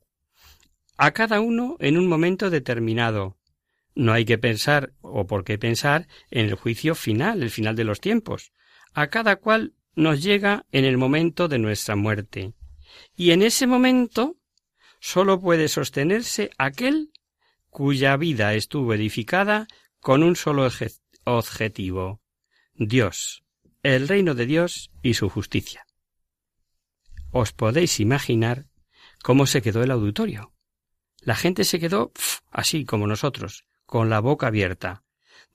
[1.03, 3.39] A cada uno en un momento determinado.
[3.95, 7.85] No hay que pensar, o por qué pensar, en el juicio final, el final de
[7.85, 8.53] los tiempos.
[8.93, 12.53] A cada cual nos llega en el momento de nuestra muerte.
[13.17, 14.37] Y en ese momento
[15.01, 17.13] sólo puede sostenerse aquel
[17.71, 19.69] cuya vida estuvo edificada
[20.01, 20.69] con un solo
[21.25, 22.21] objetivo
[22.75, 23.43] Dios,
[23.83, 25.87] el reino de Dios y su justicia.
[27.31, 28.67] Os podéis imaginar
[29.23, 30.53] cómo se quedó el auditorio.
[31.23, 32.13] La gente se quedó
[32.51, 35.03] así como nosotros, con la boca abierta,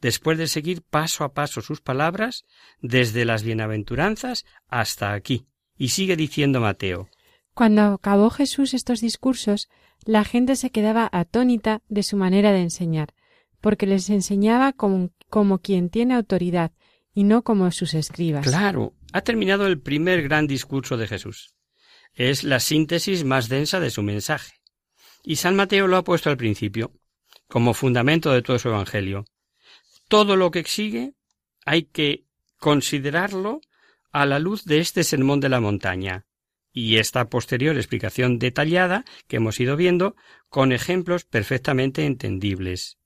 [0.02, 2.46] después de seguir paso a paso sus palabras,
[2.80, 5.48] desde las bienaventuranzas hasta aquí.
[5.78, 7.10] Y sigue diciendo Mateo.
[7.54, 9.70] Cuando acabó Jesús estos discursos,
[10.06, 13.14] la gente se quedaba atónita de su manera de enseñar,
[13.62, 16.72] porque les enseñaba como, como quien tiene autoridad
[17.14, 18.46] y no como sus escribas.
[18.46, 21.56] Claro, ha terminado el primer gran discurso de Jesús.
[22.14, 24.54] Es la síntesis más densa de su mensaje.
[25.26, 26.94] Y San Mateo lo ha puesto al principio,
[27.48, 29.26] como fundamento de todo su Evangelio.
[30.08, 31.16] Todo lo que sigue
[31.66, 32.26] hay que
[32.60, 33.62] considerarlo
[34.12, 36.26] a la luz de este sermón de la montaña
[36.72, 40.16] y esta posterior explicación detallada que hemos ido viendo
[40.48, 43.00] con ejemplos perfectamente entendibles.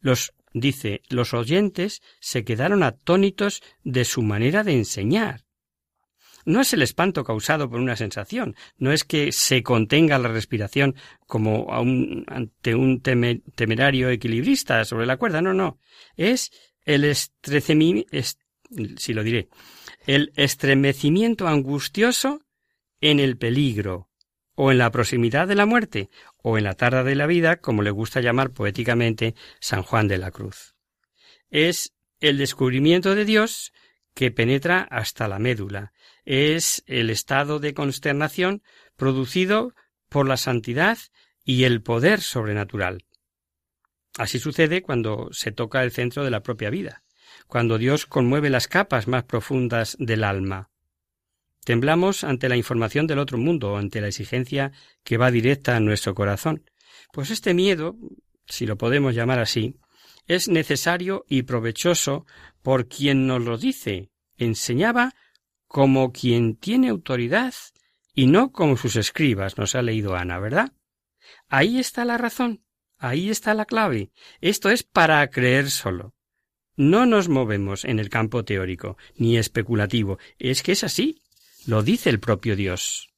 [0.00, 5.46] Los dice los oyentes se quedaron atónitos de su manera de enseñar.
[6.44, 10.94] No es el espanto causado por una sensación, no es que se contenga la respiración
[11.26, 11.68] como
[12.26, 15.78] ante un temerario equilibrista sobre la cuerda, no, no.
[16.16, 16.50] Es
[16.84, 18.10] el estrecimiento,
[18.96, 19.48] si lo diré,
[20.06, 22.40] el estremecimiento angustioso
[23.00, 24.10] en el peligro,
[24.54, 26.10] o en la proximidad de la muerte,
[26.42, 30.18] o en la tarda de la vida, como le gusta llamar poéticamente San Juan de
[30.18, 30.74] la Cruz.
[31.48, 33.72] Es el descubrimiento de Dios
[34.14, 35.92] que penetra hasta la médula.
[36.32, 38.62] Es el estado de consternación
[38.94, 39.74] producido
[40.08, 40.96] por la santidad
[41.44, 43.04] y el poder sobrenatural.
[44.16, 47.02] Así sucede cuando se toca el centro de la propia vida,
[47.48, 50.70] cuando Dios conmueve las capas más profundas del alma.
[51.64, 54.70] Temblamos ante la información del otro mundo, ante la exigencia
[55.02, 56.62] que va directa a nuestro corazón.
[57.12, 57.96] Pues este miedo,
[58.46, 59.74] si lo podemos llamar así,
[60.28, 62.24] es necesario y provechoso
[62.62, 64.10] por quien nos lo dice.
[64.36, 65.12] Enseñaba
[65.70, 67.54] como quien tiene autoridad
[68.12, 70.72] y no como sus escribas, nos ha leído Ana, ¿verdad?
[71.48, 72.64] Ahí está la razón,
[72.98, 74.10] ahí está la clave.
[74.40, 76.12] Esto es para creer solo.
[76.74, 81.22] No nos movemos en el campo teórico ni especulativo, es que es así.
[81.66, 83.08] Lo dice el propio Dios.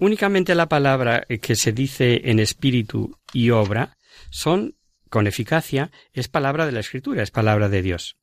[0.00, 3.96] Únicamente la palabra que se dice en espíritu y obra
[4.30, 4.74] son,
[5.10, 8.16] con eficacia, es palabra de la Escritura, es palabra de Dios.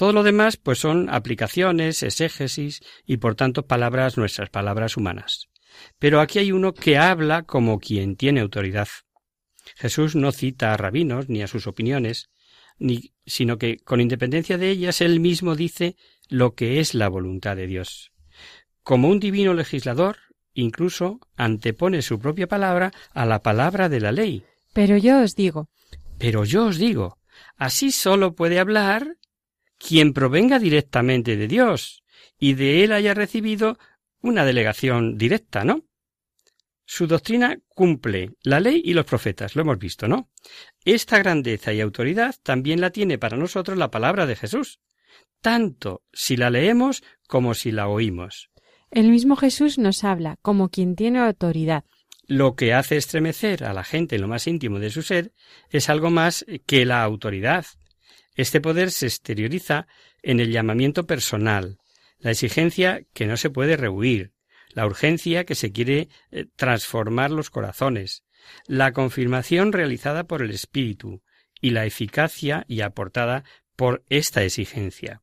[0.00, 5.50] Todo lo demás, pues son aplicaciones, exégesis y por tanto palabras nuestras, palabras humanas.
[5.98, 8.88] Pero aquí hay uno que habla como quien tiene autoridad.
[9.76, 12.30] Jesús no cita a rabinos ni a sus opiniones,
[12.78, 15.96] ni, sino que, con independencia de ellas, él mismo dice
[16.30, 18.10] lo que es la voluntad de Dios.
[18.82, 20.16] Como un divino legislador,
[20.54, 24.44] incluso antepone su propia palabra a la palabra de la ley.
[24.72, 25.68] Pero yo os digo.
[26.16, 27.18] Pero yo os digo.
[27.58, 29.18] Así sólo puede hablar
[29.80, 32.04] quien provenga directamente de Dios
[32.38, 33.78] y de él haya recibido
[34.20, 35.86] una delegación directa, ¿no?
[36.84, 40.28] Su doctrina cumple la ley y los profetas, lo hemos visto, ¿no?
[40.84, 44.80] Esta grandeza y autoridad también la tiene para nosotros la palabra de Jesús,
[45.40, 48.50] tanto si la leemos como si la oímos.
[48.90, 51.84] El mismo Jesús nos habla como quien tiene autoridad.
[52.26, 55.32] Lo que hace estremecer a la gente en lo más íntimo de su ser
[55.70, 57.66] es algo más que la autoridad.
[58.40, 59.86] Este poder se exterioriza
[60.22, 61.76] en el llamamiento personal,
[62.20, 64.32] la exigencia que no se puede rehuir,
[64.70, 68.24] la urgencia que se quiere eh, transformar los corazones,
[68.66, 71.22] la confirmación realizada por el Espíritu
[71.60, 73.44] y la eficacia y aportada
[73.76, 75.20] por esta exigencia.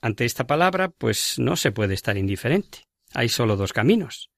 [0.00, 2.88] Ante esta palabra, pues no se puede estar indiferente.
[3.12, 4.30] Hay solo dos caminos.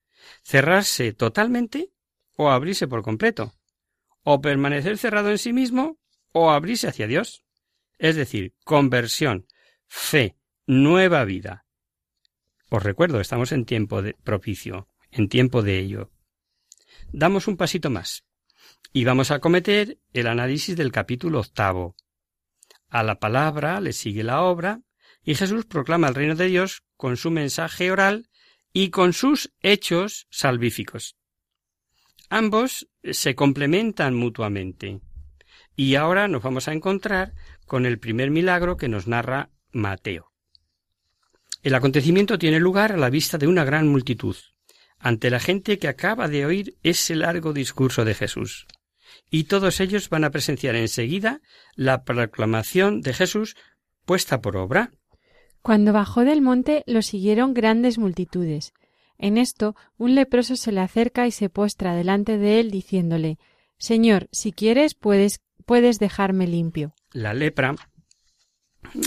[0.43, 1.93] Cerrarse totalmente
[2.35, 3.55] o abrirse por completo.
[4.29, 6.01] o permanecer cerrado en sí mismo
[6.39, 7.43] o abrirse hacia Dios.
[7.99, 9.47] Es decir, conversión,
[9.87, 11.65] fe, nueva vida.
[12.69, 16.11] Os recuerdo, estamos en tiempo de propicio, en tiempo de ello.
[17.11, 18.27] Damos un pasito más
[18.93, 21.97] y vamos a cometer el análisis del capítulo octavo.
[22.91, 24.83] A la palabra le sigue la obra
[25.25, 28.29] y Jesús proclama el reino de Dios con su mensaje oral
[28.75, 31.17] y con sus hechos salvíficos.
[32.29, 35.01] Ambos se complementan mutuamente.
[35.77, 37.35] Y ahora nos vamos a encontrar
[37.67, 40.33] con el primer milagro que nos narra Mateo.
[41.63, 44.37] El acontecimiento tiene lugar a la vista de una gran multitud,
[44.99, 48.67] ante la gente que acaba de oír ese largo discurso de Jesús.
[49.31, 51.41] Y todos ellos van a presenciar enseguida
[51.75, 53.57] la proclamación de Jesús
[54.05, 54.93] puesta por obra.
[55.61, 58.73] Cuando bajó del monte lo siguieron grandes multitudes.
[59.19, 63.39] En esto un leproso se le acerca y se postra delante de él diciéndole
[63.79, 66.95] Señor, si quieres puedes puedes dejarme limpio.
[67.13, 67.75] La lepra,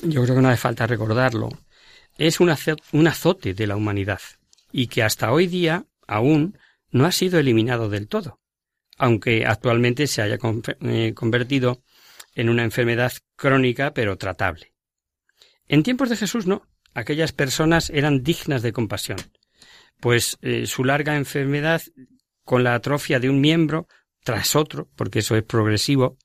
[0.03, 1.49] yo creo que no hace falta recordarlo,
[2.17, 4.19] es un, azote de la humanidad
[4.71, 6.57] y que hasta hoy día aún
[6.91, 8.39] no ha sido eliminado del todo,
[8.97, 10.37] aunque actualmente se haya
[10.81, 11.81] eh, convertido
[12.35, 14.73] en una enfermedad crónica pero tratable.
[15.67, 19.19] En tiempos de Jesús no, aquellas personas eran dignas de compasión,
[20.01, 21.81] pues eh, su larga enfermedad
[22.43, 23.87] con la atrofia de un miembro
[24.23, 26.17] tras otro, porque eso es progresivo,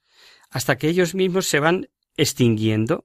[0.55, 3.05] hasta que ellos mismos se van extinguiendo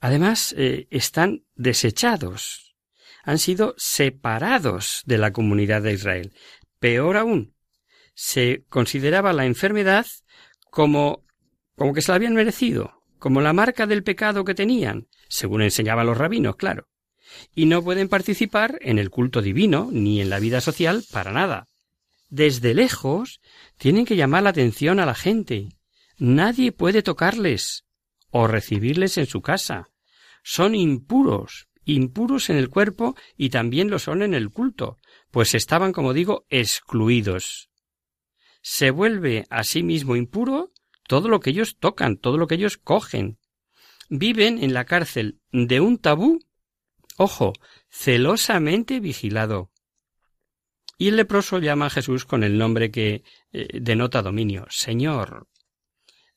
[0.00, 2.76] Además, eh, están desechados,
[3.24, 6.32] han sido separados de la comunidad de Israel.
[6.78, 7.54] Peor aún,
[8.14, 10.06] se consideraba la enfermedad
[10.70, 11.24] como,
[11.74, 16.06] como que se la habían merecido, como la marca del pecado que tenían, según enseñaban
[16.06, 16.88] los rabinos, claro.
[17.54, 21.68] Y no pueden participar en el culto divino ni en la vida social para nada.
[22.28, 23.40] Desde lejos
[23.78, 25.68] tienen que llamar la atención a la gente.
[26.18, 27.84] Nadie puede tocarles,
[28.30, 29.90] o recibirles en su casa.
[30.42, 34.98] Son impuros, impuros en el cuerpo y también lo son en el culto,
[35.30, 37.70] pues estaban, como digo, excluidos.
[38.62, 40.72] Se vuelve a sí mismo impuro
[41.06, 43.38] todo lo que ellos tocan, todo lo que ellos cogen.
[44.08, 46.40] Viven en la cárcel de un tabú,
[47.16, 47.52] ojo,
[47.90, 49.70] celosamente vigilado.
[50.98, 55.46] Y el leproso llama a Jesús con el nombre que eh, denota dominio, Señor.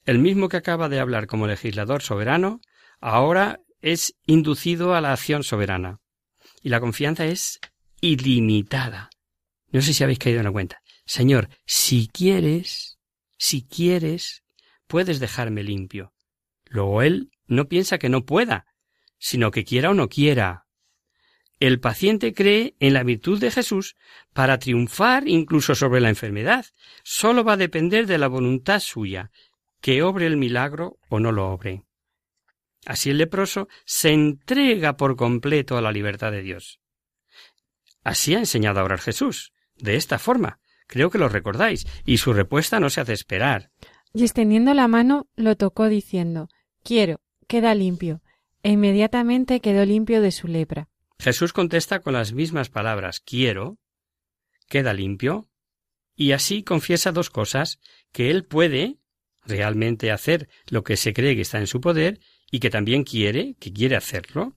[0.09, 2.61] El mismo que acaba de hablar como legislador soberano,
[2.99, 5.99] ahora es inducido a la acción soberana.
[6.63, 7.59] Y la confianza es
[8.01, 9.11] ilimitada.
[9.71, 10.81] No sé si habéis caído en la cuenta.
[11.05, 12.97] Señor, si quieres,
[13.37, 14.43] si quieres,
[14.87, 16.11] puedes dejarme limpio.
[16.65, 18.65] Luego él no piensa que no pueda,
[19.19, 20.65] sino que quiera o no quiera.
[21.59, 23.95] El paciente cree en la virtud de Jesús
[24.33, 26.65] para triunfar incluso sobre la enfermedad.
[27.03, 29.29] Solo va a depender de la voluntad suya,
[29.81, 31.83] que obre el milagro o no lo obre.
[32.85, 36.79] Así el leproso se entrega por completo a la libertad de Dios.
[38.03, 40.59] Así ha enseñado a orar Jesús, de esta forma.
[40.87, 43.71] Creo que lo recordáis, y su respuesta no se hace esperar.
[44.13, 46.49] Y extendiendo la mano lo tocó diciendo
[46.83, 48.21] Quiero, queda limpio.
[48.63, 50.89] E inmediatamente quedó limpio de su lepra.
[51.19, 53.77] Jesús contesta con las mismas palabras Quiero,
[54.67, 55.49] queda limpio,
[56.15, 57.79] y así confiesa dos cosas
[58.11, 58.98] que él puede
[59.49, 62.19] realmente hacer lo que se cree que está en su poder
[62.51, 64.55] y que también quiere, que quiere hacerlo.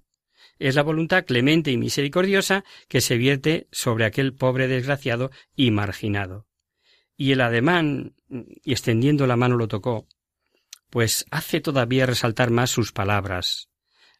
[0.58, 6.46] Es la voluntad clemente y misericordiosa que se vierte sobre aquel pobre desgraciado y marginado.
[7.16, 10.06] Y el ademán, y extendiendo la mano lo tocó,
[10.90, 13.68] pues hace todavía resaltar más sus palabras.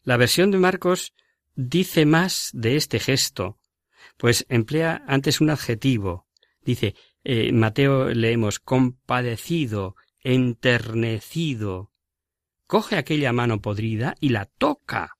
[0.05, 1.13] La versión de Marcos
[1.55, 3.59] dice más de este gesto,
[4.17, 6.27] pues emplea antes un adjetivo.
[6.65, 11.93] Dice, eh, Mateo leemos compadecido, enternecido.
[12.67, 15.17] Coge aquella mano podrida y la toca.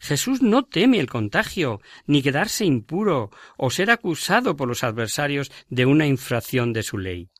[0.00, 5.86] Jesús no teme el contagio, ni quedarse impuro, o ser acusado por los adversarios de
[5.86, 7.30] una infracción de su ley.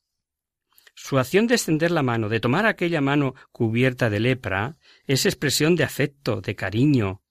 [0.94, 5.76] Su acción de extender la mano, de tomar aquella mano cubierta de lepra, es expresión
[5.76, 7.22] de afecto, de cariño,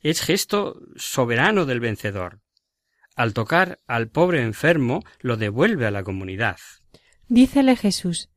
[0.00, 2.40] es gesto soberano del vencedor.
[3.14, 6.56] Al tocar al pobre enfermo, lo devuelve a la comunidad.
[7.28, 8.31] Dícele Jesús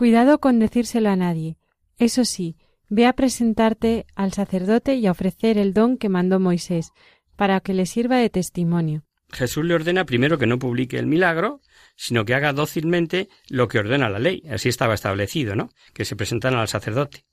[0.00, 1.58] Cuidado con decírselo a nadie.
[1.98, 2.56] Eso sí,
[2.88, 6.92] ve a presentarte al sacerdote y a ofrecer el don que mandó Moisés,
[7.36, 9.04] para que le sirva de testimonio.
[9.30, 11.60] Jesús le ordena primero que no publique el milagro,
[11.96, 14.42] sino que haga dócilmente lo que ordena la ley.
[14.50, 15.68] Así estaba establecido, ¿no?
[15.92, 17.26] Que se presentaran al sacerdote.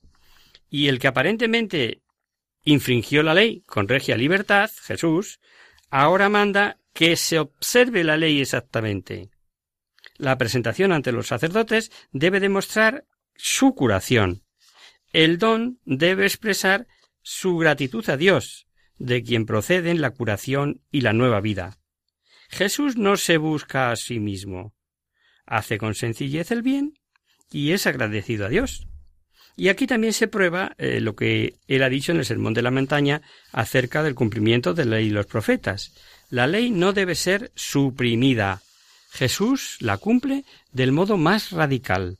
[0.70, 2.02] Y el que aparentemente
[2.66, 5.40] infringió la ley con regia libertad, Jesús,
[5.90, 9.30] ahora manda que se observe la ley exactamente.
[10.18, 13.06] La presentación ante los sacerdotes debe demostrar
[13.36, 14.44] su curación.
[15.14, 16.88] El don debe expresar
[17.22, 21.78] su gratitud a Dios, de quien proceden la curación y la nueva vida.
[22.50, 24.74] Jesús no se busca a sí mismo.
[25.46, 26.94] Hace con sencillez el bien
[27.52, 28.88] y es agradecido a Dios.
[29.56, 32.62] Y aquí también se prueba eh, lo que él ha dicho en el Sermón de
[32.62, 35.94] la Montaña acerca del cumplimiento de la ley y los profetas.
[36.30, 38.62] La ley no debe ser suprimida.
[39.18, 42.20] Jesús la cumple del modo más radical.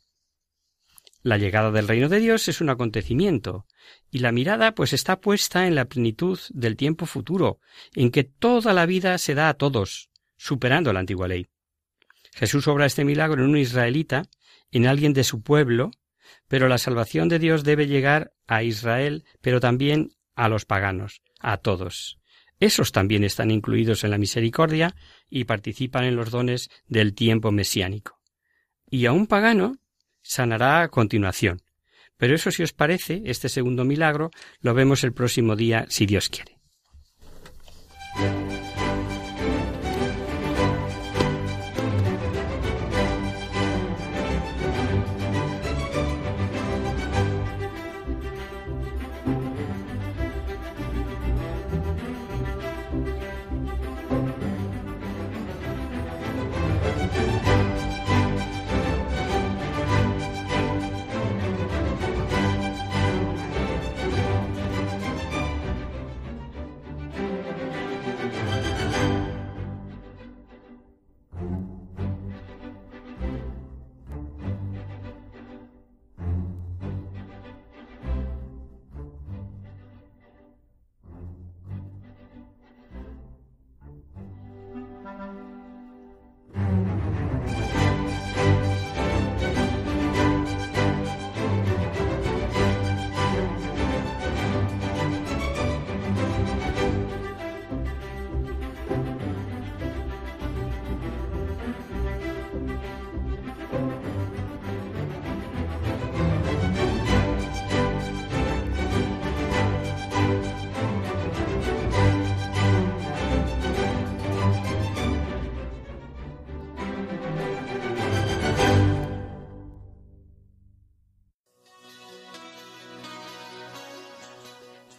[1.22, 3.68] La llegada del reino de Dios es un acontecimiento,
[4.10, 7.60] y la mirada pues está puesta en la plenitud del tiempo futuro,
[7.94, 11.50] en que toda la vida se da a todos, superando la antigua ley.
[12.34, 14.24] Jesús obra este milagro en un israelita,
[14.72, 15.92] en alguien de su pueblo,
[16.48, 21.58] pero la salvación de Dios debe llegar a Israel, pero también a los paganos, a
[21.58, 22.18] todos.
[22.60, 24.96] Esos también están incluidos en la misericordia
[25.30, 28.20] y participan en los dones del tiempo mesiánico.
[28.90, 29.78] Y a un pagano
[30.22, 31.62] sanará a continuación.
[32.18, 34.32] Pero eso, si os parece, este segundo milagro
[34.62, 36.58] lo vemos el próximo día, si Dios quiere.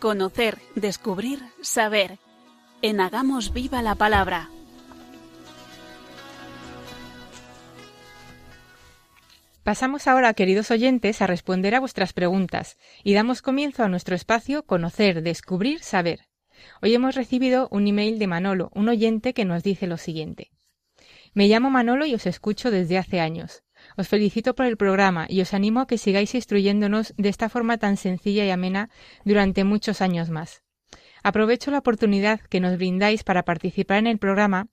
[0.09, 2.19] Conocer, descubrir, saber.
[2.81, 4.49] En Hagamos Viva la Palabra.
[9.65, 14.63] Pasamos ahora, queridos oyentes, a responder a vuestras preguntas y damos comienzo a nuestro espacio
[14.63, 16.21] Conocer, Descubrir, Saber.
[16.81, 20.51] Hoy hemos recibido un email de Manolo, un oyente que nos dice lo siguiente.
[21.35, 23.63] Me llamo Manolo y os escucho desde hace años.
[23.99, 27.79] Os felicito por el programa y os animo a que sigáis instruyéndonos de esta forma
[27.79, 28.91] tan sencilla y amena
[29.25, 30.63] durante muchos años más.
[31.25, 34.69] Aprovecho la oportunidad que nos brindáis para participar en el programa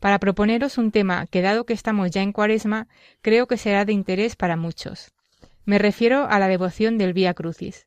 [0.00, 2.88] para proponeros un tema que, dado que estamos ya en cuaresma,
[3.22, 5.12] creo que será de interés para muchos.
[5.64, 7.86] Me refiero a la devoción del Vía Crucis.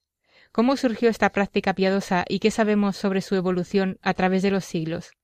[0.54, 4.64] ¿Cómo surgió esta práctica piadosa y qué sabemos sobre su evolución a través de los
[4.64, 5.17] siglos?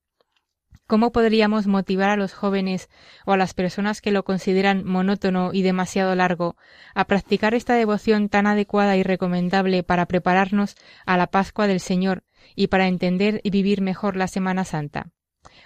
[0.86, 2.90] ¿Cómo podríamos motivar a los jóvenes
[3.26, 6.58] o a las personas que lo consideran monótono y demasiado largo
[6.94, 10.76] a practicar esta devoción tan adecuada y recomendable para prepararnos
[11.06, 12.24] a la Pascua del Señor
[12.56, 15.12] y para entender y vivir mejor la Semana Santa?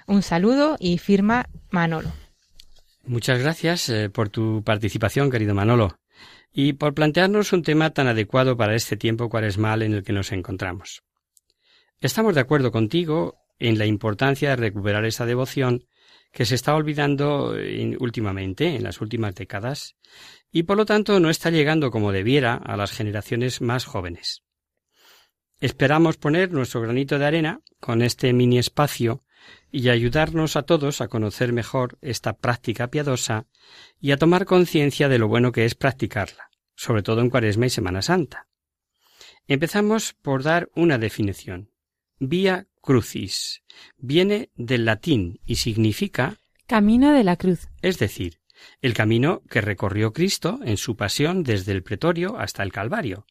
[0.06, 2.12] Un saludo y firma Manolo.
[3.04, 5.98] Muchas gracias eh, por tu participación, querido Manolo,
[6.52, 10.32] y por plantearnos un tema tan adecuado para este tiempo cuaresmal en el que nos
[10.32, 11.04] encontramos.
[12.00, 15.86] Estamos de acuerdo contigo en la importancia de recuperar esa devoción
[16.32, 17.56] que se está olvidando
[18.00, 19.96] últimamente, en las últimas décadas,
[20.52, 24.44] y por lo tanto no está llegando como debiera a las generaciones más jóvenes.
[25.60, 29.24] Esperamos poner nuestro granito de arena con este mini espacio
[29.72, 33.48] y ayudarnos a todos a conocer mejor esta práctica piadosa
[34.00, 37.70] y a tomar conciencia de lo bueno que es practicarla, sobre todo en Cuaresma y
[37.70, 38.48] Semana Santa.
[39.48, 41.72] Empezamos por dar una definición.
[42.20, 43.64] Vía crucis.
[43.98, 47.68] Viene del latín y significa Camino de la cruz.
[47.82, 48.40] Es decir,
[48.82, 53.26] el camino que recorrió Cristo en su pasión desde el pretorio hasta el Calvario.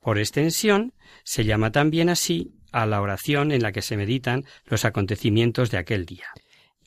[0.00, 4.84] Por extensión, se llama también así a la oración en la que se meditan los
[4.84, 6.26] acontecimientos de aquel día.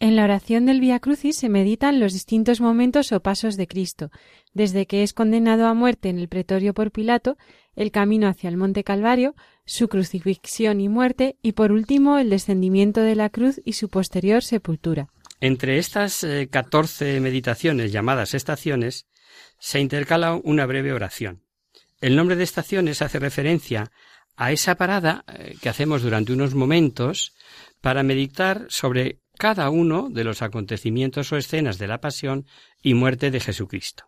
[0.02, 4.10] En la oración del Via Crucis se meditan los distintos momentos o pasos de Cristo,
[4.52, 7.38] desde que es condenado a muerte en el pretorio por Pilato,
[7.76, 13.02] el camino hacia el monte Calvario, su crucifixión y muerte, y por último el descendimiento
[13.02, 15.10] de la cruz y su posterior sepultura.
[15.40, 19.06] Entre estas eh, catorce meditaciones llamadas estaciones
[19.60, 21.44] se intercala una breve oración.
[22.00, 23.92] El nombre de estaciones hace referencia
[24.36, 27.36] a esa parada eh, que hacemos durante unos momentos
[27.82, 32.46] para meditar sobre cada uno de los acontecimientos o escenas de la pasión
[32.84, 34.04] y muerte de Jesucristo.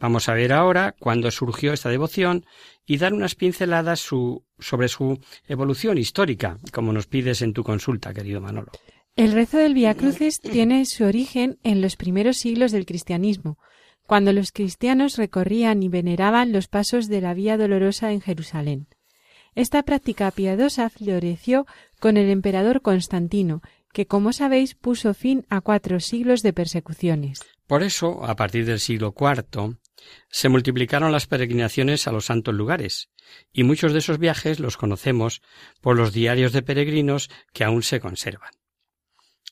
[0.00, 2.46] Vamos a ver ahora cuándo surgió esta devoción
[2.86, 8.40] y dar unas pinceladas sobre su evolución histórica, como nos pides en tu consulta, querido
[8.40, 8.72] Manolo.
[9.16, 13.58] El rezo del Via Crucis tiene su origen en los primeros siglos del cristianismo,
[14.06, 18.88] cuando los cristianos recorrían y veneraban los pasos de la Vía Dolorosa en Jerusalén.
[19.54, 21.66] Esta práctica piadosa floreció
[22.00, 23.60] con el emperador Constantino,
[23.92, 27.40] que, como sabéis, puso fin a cuatro siglos de persecuciones.
[27.66, 29.76] Por eso, a partir del siglo IV,
[30.30, 33.10] se multiplicaron las peregrinaciones a los santos lugares,
[33.52, 35.42] y muchos de esos viajes los conocemos
[35.80, 38.52] por los diarios de peregrinos que aún se conservan.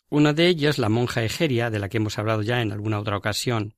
[0.09, 3.16] Una de ellas, la monja Egeria, de la que hemos hablado ya en alguna otra
[3.16, 3.74] ocasión,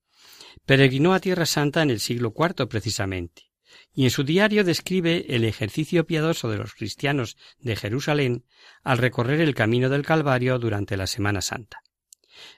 [0.66, 3.47] peregrinó a Tierra Santa en el siglo IV precisamente,
[3.94, 8.44] y en su diario describe el ejercicio piadoso de los cristianos de Jerusalén
[8.82, 11.82] al recorrer el camino del Calvario durante la Semana Santa.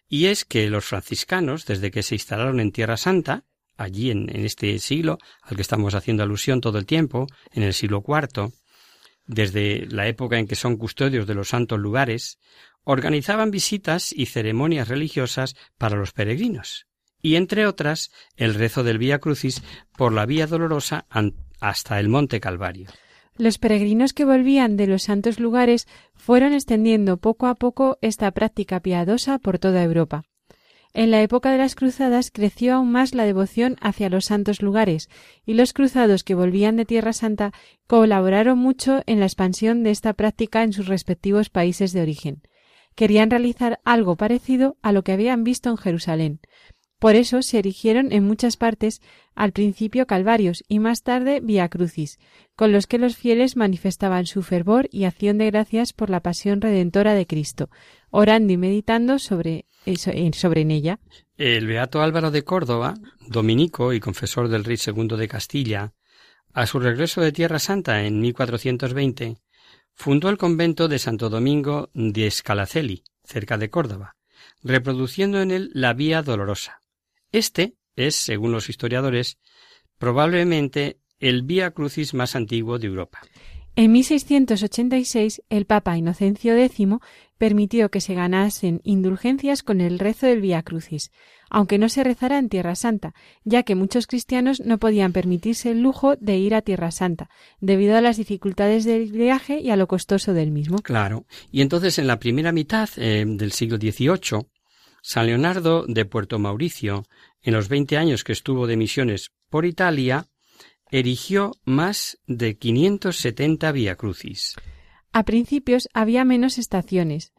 [0.08, 3.44] Y es que los franciscanos, desde que se instalaron en Tierra Santa,
[3.76, 8.04] allí en, este siglo al que estamos haciendo alusión todo el tiempo, en el siglo
[8.06, 8.52] IV,
[9.26, 12.38] desde la época en que son custodios de los santos lugares,
[12.84, 16.86] organizaban visitas y ceremonias religiosas para los peregrinos,
[17.22, 19.62] y entre otras el rezo del Vía Crucis
[19.96, 21.06] por la Vía Dolorosa
[21.60, 22.88] hasta el Monte Calvario.
[23.36, 28.80] Los peregrinos que volvían de los santos lugares fueron extendiendo poco a poco esta práctica
[28.80, 30.24] piadosa por toda Europa.
[30.92, 35.08] En la época de las cruzadas creció aún más la devoción hacia los santos lugares,
[35.46, 37.52] y los cruzados que volvían de Tierra Santa
[37.86, 42.42] colaboraron mucho en la expansión de esta práctica en sus respectivos países de origen.
[42.96, 46.40] Querían realizar algo parecido a lo que habían visto en Jerusalén,
[47.00, 49.00] por eso se erigieron en muchas partes
[49.34, 52.18] al principio calvarios y más tarde via crucis,
[52.54, 56.60] con los que los fieles manifestaban su fervor y acción de gracias por la pasión
[56.60, 57.70] redentora de Cristo,
[58.10, 59.64] orando y meditando sobre,
[60.34, 61.00] sobre en ella.
[61.38, 62.94] El beato Álvaro de Córdoba,
[63.26, 65.94] dominico y confesor del rey segundo de Castilla,
[66.52, 69.38] a su regreso de Tierra Santa en 1420,
[69.94, 74.16] fundó el convento de Santo Domingo de Escalaceli, cerca de Córdoba,
[74.62, 76.79] reproduciendo en él la Vía Dolorosa
[77.32, 79.38] este es, según los historiadores,
[79.98, 83.20] probablemente el Vía Crucis más antiguo de Europa.
[83.76, 86.88] En 1686 el Papa Inocencio X
[87.38, 91.10] permitió que se ganasen indulgencias con el rezo del Vía Crucis,
[91.48, 93.14] aunque no se rezara en Tierra Santa,
[93.44, 97.96] ya que muchos cristianos no podían permitirse el lujo de ir a Tierra Santa, debido
[97.96, 100.78] a las dificultades del viaje y a lo costoso del mismo.
[100.78, 101.24] Claro.
[101.50, 104.46] Y entonces en la primera mitad eh, del siglo XVIII
[105.02, 107.04] San Leonardo de Puerto Mauricio,
[107.42, 110.26] en los veinte años que estuvo de misiones por Italia,
[110.90, 114.56] erigió más de 570 Via Crucis.
[115.12, 117.32] A principios había menos estaciones,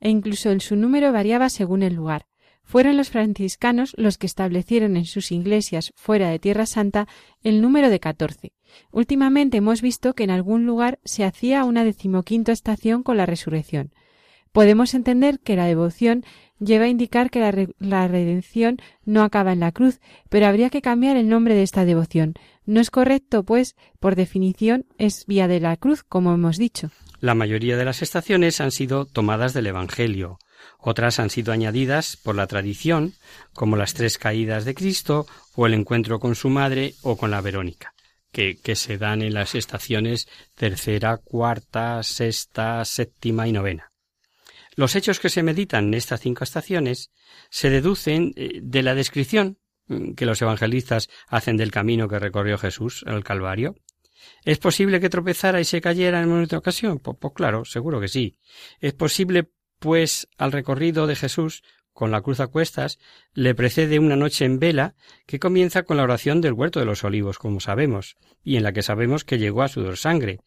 [0.00, 2.26] e incluso en su número variaba según el lugar.
[2.62, 7.08] Fueron los franciscanos los que establecieron en sus iglesias fuera de Tierra Santa
[7.42, 8.52] el número de catorce.
[8.92, 13.92] Últimamente hemos visto que en algún lugar se hacía una decimoquinta estación con la resurrección.
[14.52, 16.24] Podemos entender que la devoción
[16.60, 17.40] lleva a indicar que
[17.78, 21.84] la, redención no acaba en la cruz, pero habría que cambiar el nombre de esta
[21.84, 22.34] devoción.
[22.66, 26.90] No es correcto, pues, por definición, es vía de la cruz, como hemos dicho.
[27.20, 30.38] La mayoría de las estaciones han sido tomadas del Evangelio.
[30.78, 33.14] Otras han sido añadidas por la tradición,
[33.52, 37.40] como las tres caídas de Cristo o el encuentro con su madre o con la
[37.40, 37.94] Verónica,
[38.32, 43.87] que, que se dan en las estaciones tercera, cuarta, sexta, séptima y novena.
[44.78, 47.10] Los hechos que se meditan en estas cinco estaciones
[47.50, 49.58] se deducen eh, de la descripción
[49.88, 53.74] mm, que los evangelistas hacen del camino que recorrió Jesús al Calvario.
[54.44, 57.00] ¿Es posible que tropezara y se cayera en otra ocasión?
[57.00, 58.38] Pues, pues, claro, seguro que sí.
[58.78, 59.50] ¿Es posible,
[59.80, 63.00] pues, al recorrido de Jesús con la cruz a cuestas,
[63.34, 64.94] le precede una noche en vela
[65.26, 68.72] que comienza con la oración del huerto de los olivos, como sabemos, y en la
[68.72, 70.38] que sabemos que llegó a sudor sangre,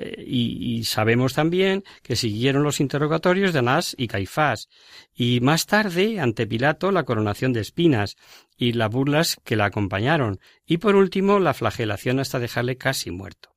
[0.00, 4.68] eh, y, sabemos también que siguieron los interrogatorios de Anás y Caifás,
[5.12, 8.16] y más tarde, ante Pilato, la coronación de espinas
[8.56, 13.56] y las burlas que la acompañaron, y por último, la flagelación hasta dejarle casi muerto.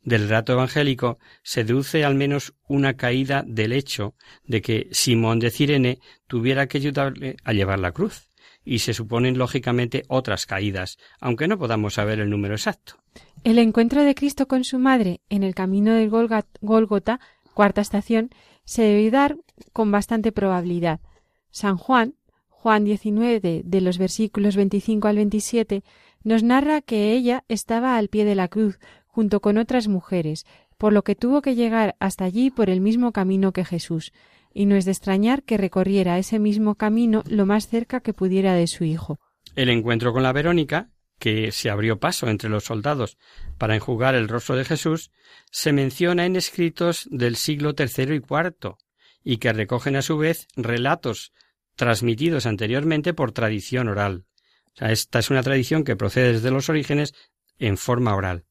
[0.00, 4.14] Del relato evangélico se deduce al menos una caída del hecho
[4.44, 8.30] de que Simón de Cirene tuviera que ayudarle a llevar la cruz,
[8.64, 12.96] y se suponen lógicamente otras caídas, aunque no podamos saber el número exacto.
[13.46, 17.20] El encuentro de Cristo con su madre en el camino del Gólgota,
[17.54, 18.30] cuarta estación,
[18.64, 19.36] se debe dar
[19.72, 20.98] con bastante probabilidad.
[21.52, 22.14] San Juan,
[22.48, 25.84] Juan 19, de los versículos 25 al 27,
[26.24, 30.44] nos narra que ella estaba al pie de la cruz, junto con otras mujeres,
[30.76, 34.12] por lo que tuvo que llegar hasta allí por el mismo camino que Jesús,
[34.52, 38.54] y no es de extrañar que recorriera ese mismo camino lo más cerca que pudiera
[38.54, 39.20] de su hijo.
[39.54, 43.16] El encuentro con la Verónica, que se abrió paso entre los soldados
[43.58, 45.10] para enjugar el rostro de Jesús,
[45.50, 48.76] se menciona en escritos del siglo III y IV,
[49.24, 51.32] y que recogen a su vez relatos
[51.74, 54.24] transmitidos anteriormente por tradición oral.
[54.76, 57.14] Esta es una tradición que procede desde los orígenes
[57.58, 58.44] en forma oral.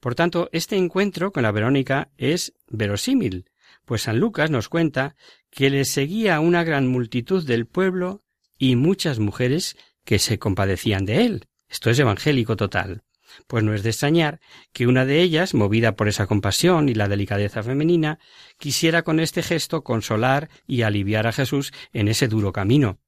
[0.00, 3.50] Por tanto, este encuentro con la Verónica es verosímil,
[3.84, 5.16] pues San Lucas nos cuenta
[5.50, 8.22] que le seguía una gran multitud del pueblo
[8.56, 11.47] y muchas mujeres que se compadecían de él.
[11.68, 13.02] Esto es evangélico total.
[13.46, 14.40] Pues no es de extrañar
[14.72, 18.18] que una de ellas, movida por esa compasión y la delicadeza femenina,
[18.58, 22.98] quisiera con este gesto consolar y aliviar a Jesús en ese duro camino.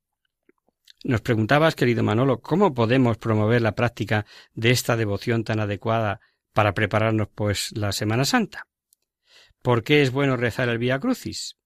[1.02, 6.20] Nos preguntabas, querido Manolo, cómo podemos promover la práctica de esta devoción tan adecuada
[6.52, 8.66] para prepararnos, pues, la Semana Santa.
[9.62, 11.56] ¿Por qué es bueno rezar el Vía Crucis?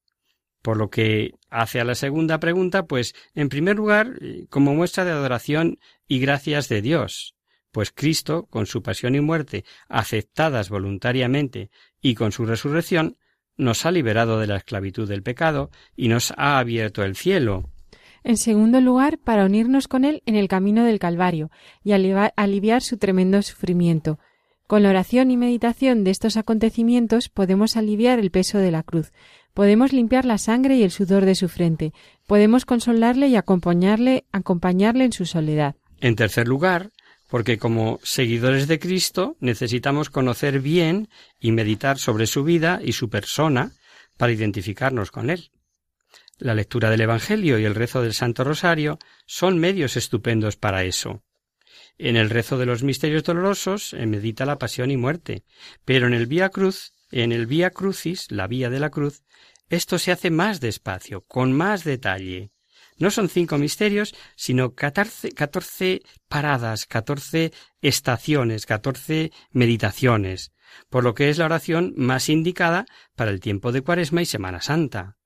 [0.64, 5.04] Por lo que hace a la segunda pregunta, pues, en primer lugar, eh, como muestra
[5.04, 7.36] de adoración y gracias de Dios,
[7.70, 11.68] pues Cristo, con su pasión y muerte, aceptadas voluntariamente,
[12.00, 13.18] y con su resurrección,
[13.58, 17.68] nos ha liberado de la esclavitud del pecado y nos ha abierto el cielo.
[18.22, 21.50] En segundo lugar, para unirnos con Él en el camino del Calvario
[21.82, 24.18] y aliviar su tremendo sufrimiento.
[24.66, 29.12] Con la oración y meditación de estos acontecimientos podemos aliviar el peso de la cruz,
[29.54, 31.92] podemos limpiar la sangre y el sudor de su frente,
[32.26, 35.76] podemos consolarle y acompañarle, acompañarle en su soledad.
[36.00, 36.90] En tercer lugar,
[37.28, 41.08] porque como seguidores de Cristo necesitamos conocer bien
[41.40, 43.72] y meditar sobre su vida y su persona
[44.16, 45.50] para identificarnos con Él.
[46.38, 51.22] La lectura del Evangelio y el rezo del Santo Rosario son medios estupendos para eso.
[51.96, 55.44] En el rezo de los misterios dolorosos se medita la pasión y muerte,
[55.84, 59.22] pero en el Vía Cruz, en el Vía Crucis, la vía de la cruz,
[59.68, 62.50] esto se hace más despacio, con más detalle.
[62.98, 70.52] No son cinco misterios, sino catorce, catorce paradas, catorce estaciones, catorce meditaciones,
[70.90, 72.84] por lo que es la oración más indicada
[73.14, 75.16] para el tiempo de Cuaresma y Semana Santa.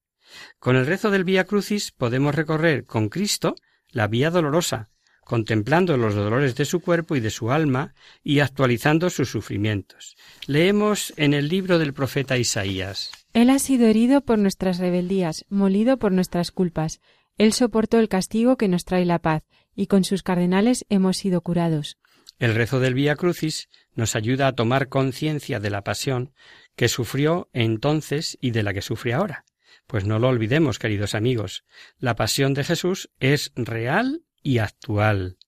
[0.59, 3.55] Con el rezo del Vía Crucis podemos recorrer con Cristo
[3.89, 4.91] la vía dolorosa,
[5.29, 10.17] contemplando los dolores de su cuerpo y de su alma y actualizando sus sufrimientos.
[10.47, 13.13] Leemos en el libro del profeta Isaías.
[13.35, 17.03] Él ha sido herido por nuestras rebeldías, molido por nuestras culpas.
[17.37, 19.43] Él soportó el castigo que nos trae la paz,
[19.77, 21.99] y con sus cardenales hemos sido curados.
[22.39, 26.33] El rezo del Vía Crucis nos ayuda a tomar conciencia de la pasión
[26.75, 29.45] que sufrió entonces y de la que sufre ahora.
[29.87, 31.65] Pues no lo olvidemos, queridos amigos,
[31.99, 35.39] la pasión de Jesús es real y actual.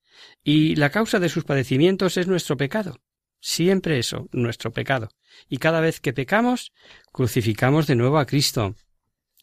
[0.42, 3.00] Y la causa de sus padecimientos es nuestro pecado.
[3.40, 5.08] Siempre eso, nuestro pecado.
[5.48, 6.72] Y cada vez que pecamos,
[7.12, 8.74] crucificamos de nuevo a Cristo.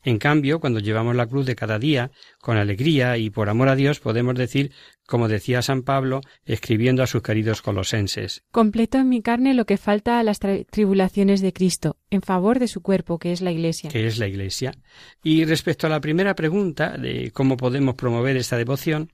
[0.03, 3.75] En cambio, cuando llevamos la cruz de cada día, con alegría y por amor a
[3.75, 4.71] Dios, podemos decir,
[5.05, 8.43] como decía San Pablo, escribiendo a sus queridos colosenses.
[8.51, 12.67] Completo en mi carne lo que falta a las tribulaciones de Cristo, en favor de
[12.67, 13.89] su cuerpo, que es la Iglesia.
[13.89, 14.71] Que es la Iglesia.
[15.23, 19.11] Y respecto a la primera pregunta de cómo podemos promover esta devoción,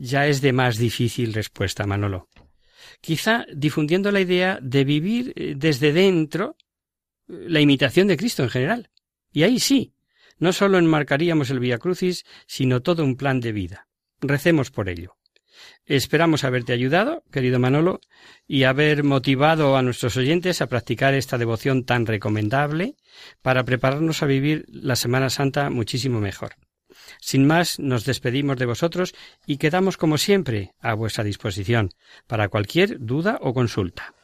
[0.00, 2.28] ya es de más difícil respuesta, Manolo.
[3.00, 6.56] Quizá difundiendo la idea de vivir eh, desde dentro
[7.28, 8.90] eh, la imitación de Cristo en general.
[9.32, 9.94] Y ahí sí,
[10.38, 13.88] no solo enmarcaríamos el Via Crucis, sino todo un plan de vida.
[14.20, 15.16] Recemos por ello.
[15.84, 18.00] Esperamos haberte ayudado, querido Manolo,
[18.46, 22.94] y haber motivado a nuestros oyentes a practicar esta devoción tan recomendable
[23.42, 26.56] para prepararnos a vivir la Semana Santa muchísimo mejor.
[27.20, 29.14] Sin más, nos despedimos de vosotros
[29.46, 31.90] y quedamos como siempre a vuestra disposición
[32.26, 34.14] para cualquier duda o consulta.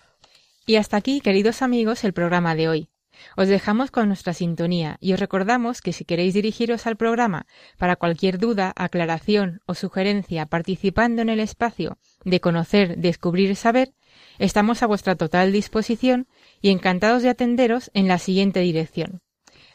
[0.66, 2.89] Y hasta aquí, queridos amigos, el programa de hoy.
[3.37, 7.47] Os dejamos con nuestra sintonía y os recordamos que si queréis dirigiros al programa
[7.78, 13.93] para cualquier duda, aclaración o sugerencia participando en el espacio de conocer, descubrir saber,
[14.39, 16.26] estamos a vuestra total disposición
[16.61, 19.20] y encantados de atenderos en la siguiente dirección.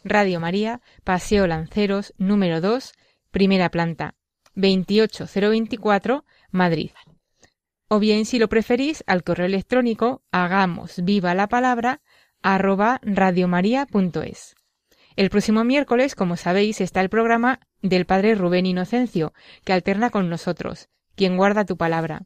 [0.03, 2.93] Radio María, Paseo Lanceros, número 2,
[3.31, 4.15] primera planta,
[4.55, 6.91] 28024, Madrid.
[7.87, 12.01] O bien, si lo preferís, al correo electrónico hagamos viva la palabra
[12.41, 14.55] arroba radiomaria.es.
[15.15, 19.33] El próximo miércoles, como sabéis, está el programa del Padre Rubén Inocencio,
[19.65, 22.23] que alterna con nosotros, quien guarda tu palabra.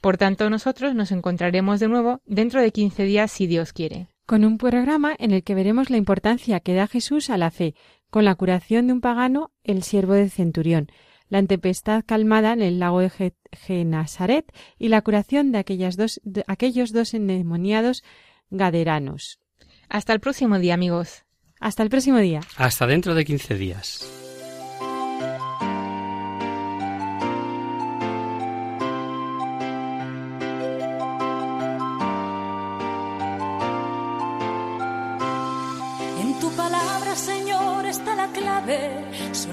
[0.00, 4.08] Por tanto, nosotros nos encontraremos de nuevo dentro de quince días, si Dios quiere.
[4.26, 7.76] Con un programa en el que veremos la importancia que da Jesús a la fe,
[8.10, 10.90] con la curación de un pagano, el siervo del centurión,
[11.28, 16.42] la tempestad calmada en el lago de Genazaret y la curación de, aquellas dos, de
[16.48, 18.02] aquellos dos endemoniados
[18.50, 19.38] gaderanos.
[19.88, 21.22] Hasta el próximo día, amigos.
[21.60, 22.40] Hasta el próximo día.
[22.56, 24.25] Hasta dentro de 15 días.